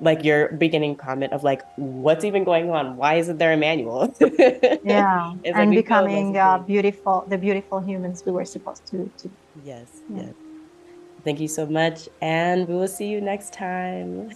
like 0.00 0.24
your 0.24 0.48
beginning 0.58 0.96
comment 0.96 1.32
of 1.32 1.44
like 1.44 1.62
what's 1.76 2.24
even 2.24 2.44
going 2.44 2.70
on? 2.70 2.96
Why 2.96 3.14
isn't 3.14 3.38
there 3.38 3.52
a 3.52 3.56
manual? 3.56 4.14
Yeah 4.84 5.14
and 5.44 5.70
like 5.70 5.70
becoming 5.70 6.36
uh, 6.36 6.58
beautiful 6.58 7.24
the 7.28 7.38
beautiful 7.38 7.80
humans 7.80 8.22
we 8.26 8.32
were 8.32 8.44
supposed 8.44 8.86
to, 8.86 9.10
to 9.18 9.30
yes 9.62 10.02
yeah. 10.08 10.22
yes. 10.22 10.34
Thank 11.24 11.40
you 11.40 11.48
so 11.48 11.66
much 11.66 12.08
and 12.20 12.68
we 12.68 12.74
will 12.74 12.88
see 12.88 13.08
you 13.08 13.20
next 13.20 13.52
time 13.52 14.30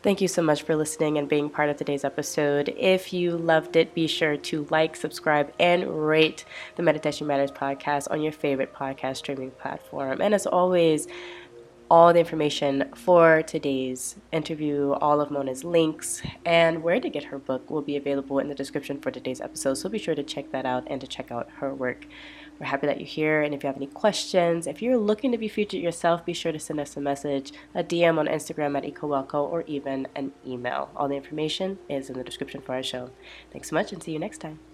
Thank 0.00 0.20
you 0.20 0.28
so 0.28 0.42
much 0.42 0.62
for 0.62 0.76
listening 0.76 1.18
and 1.18 1.28
being 1.28 1.50
part 1.50 1.70
of 1.70 1.76
today's 1.76 2.04
episode. 2.04 2.72
If 2.78 3.12
you 3.12 3.36
loved 3.36 3.74
it, 3.74 3.94
be 3.94 4.06
sure 4.06 4.36
to 4.36 4.64
like, 4.70 4.94
subscribe, 4.94 5.52
and 5.58 6.06
rate 6.06 6.44
the 6.76 6.84
Meditation 6.84 7.26
Matters 7.26 7.50
podcast 7.50 8.08
on 8.08 8.22
your 8.22 8.30
favorite 8.30 8.72
podcast 8.72 9.16
streaming 9.16 9.50
platform. 9.50 10.20
And 10.20 10.34
as 10.34 10.46
always, 10.46 11.08
all 11.90 12.12
the 12.12 12.20
information 12.20 12.92
for 12.94 13.42
today's 13.42 14.14
interview, 14.30 14.92
all 14.92 15.20
of 15.20 15.30
Mouna's 15.30 15.64
links, 15.64 16.22
and 16.44 16.84
where 16.84 17.00
to 17.00 17.08
get 17.08 17.24
her 17.24 17.38
book 17.38 17.68
will 17.68 17.82
be 17.82 17.96
available 17.96 18.38
in 18.38 18.48
the 18.48 18.54
description 18.54 19.00
for 19.00 19.10
today's 19.10 19.40
episode. 19.40 19.74
So 19.74 19.88
be 19.88 19.98
sure 19.98 20.14
to 20.14 20.22
check 20.22 20.52
that 20.52 20.64
out 20.64 20.84
and 20.86 21.00
to 21.00 21.08
check 21.08 21.32
out 21.32 21.48
her 21.56 21.74
work. 21.74 22.06
We're 22.58 22.66
happy 22.66 22.86
that 22.86 22.98
you're 22.98 23.06
here. 23.06 23.42
And 23.42 23.54
if 23.54 23.62
you 23.62 23.68
have 23.68 23.76
any 23.76 23.86
questions, 23.86 24.66
if 24.66 24.82
you're 24.82 24.96
looking 24.96 25.32
to 25.32 25.38
be 25.38 25.48
featured 25.48 25.80
yourself, 25.80 26.24
be 26.24 26.32
sure 26.32 26.52
to 26.52 26.58
send 26.58 26.80
us 26.80 26.96
a 26.96 27.00
message, 27.00 27.52
a 27.74 27.84
DM 27.84 28.18
on 28.18 28.26
Instagram 28.26 28.76
at 28.76 28.84
EcoWelco, 28.84 29.34
or 29.34 29.62
even 29.62 30.08
an 30.14 30.32
email. 30.46 30.90
All 30.96 31.08
the 31.08 31.16
information 31.16 31.78
is 31.88 32.10
in 32.10 32.18
the 32.18 32.24
description 32.24 32.60
for 32.60 32.74
our 32.74 32.82
show. 32.82 33.10
Thanks 33.52 33.70
so 33.70 33.74
much 33.74 33.92
and 33.92 34.02
see 34.02 34.12
you 34.12 34.18
next 34.18 34.38
time. 34.38 34.67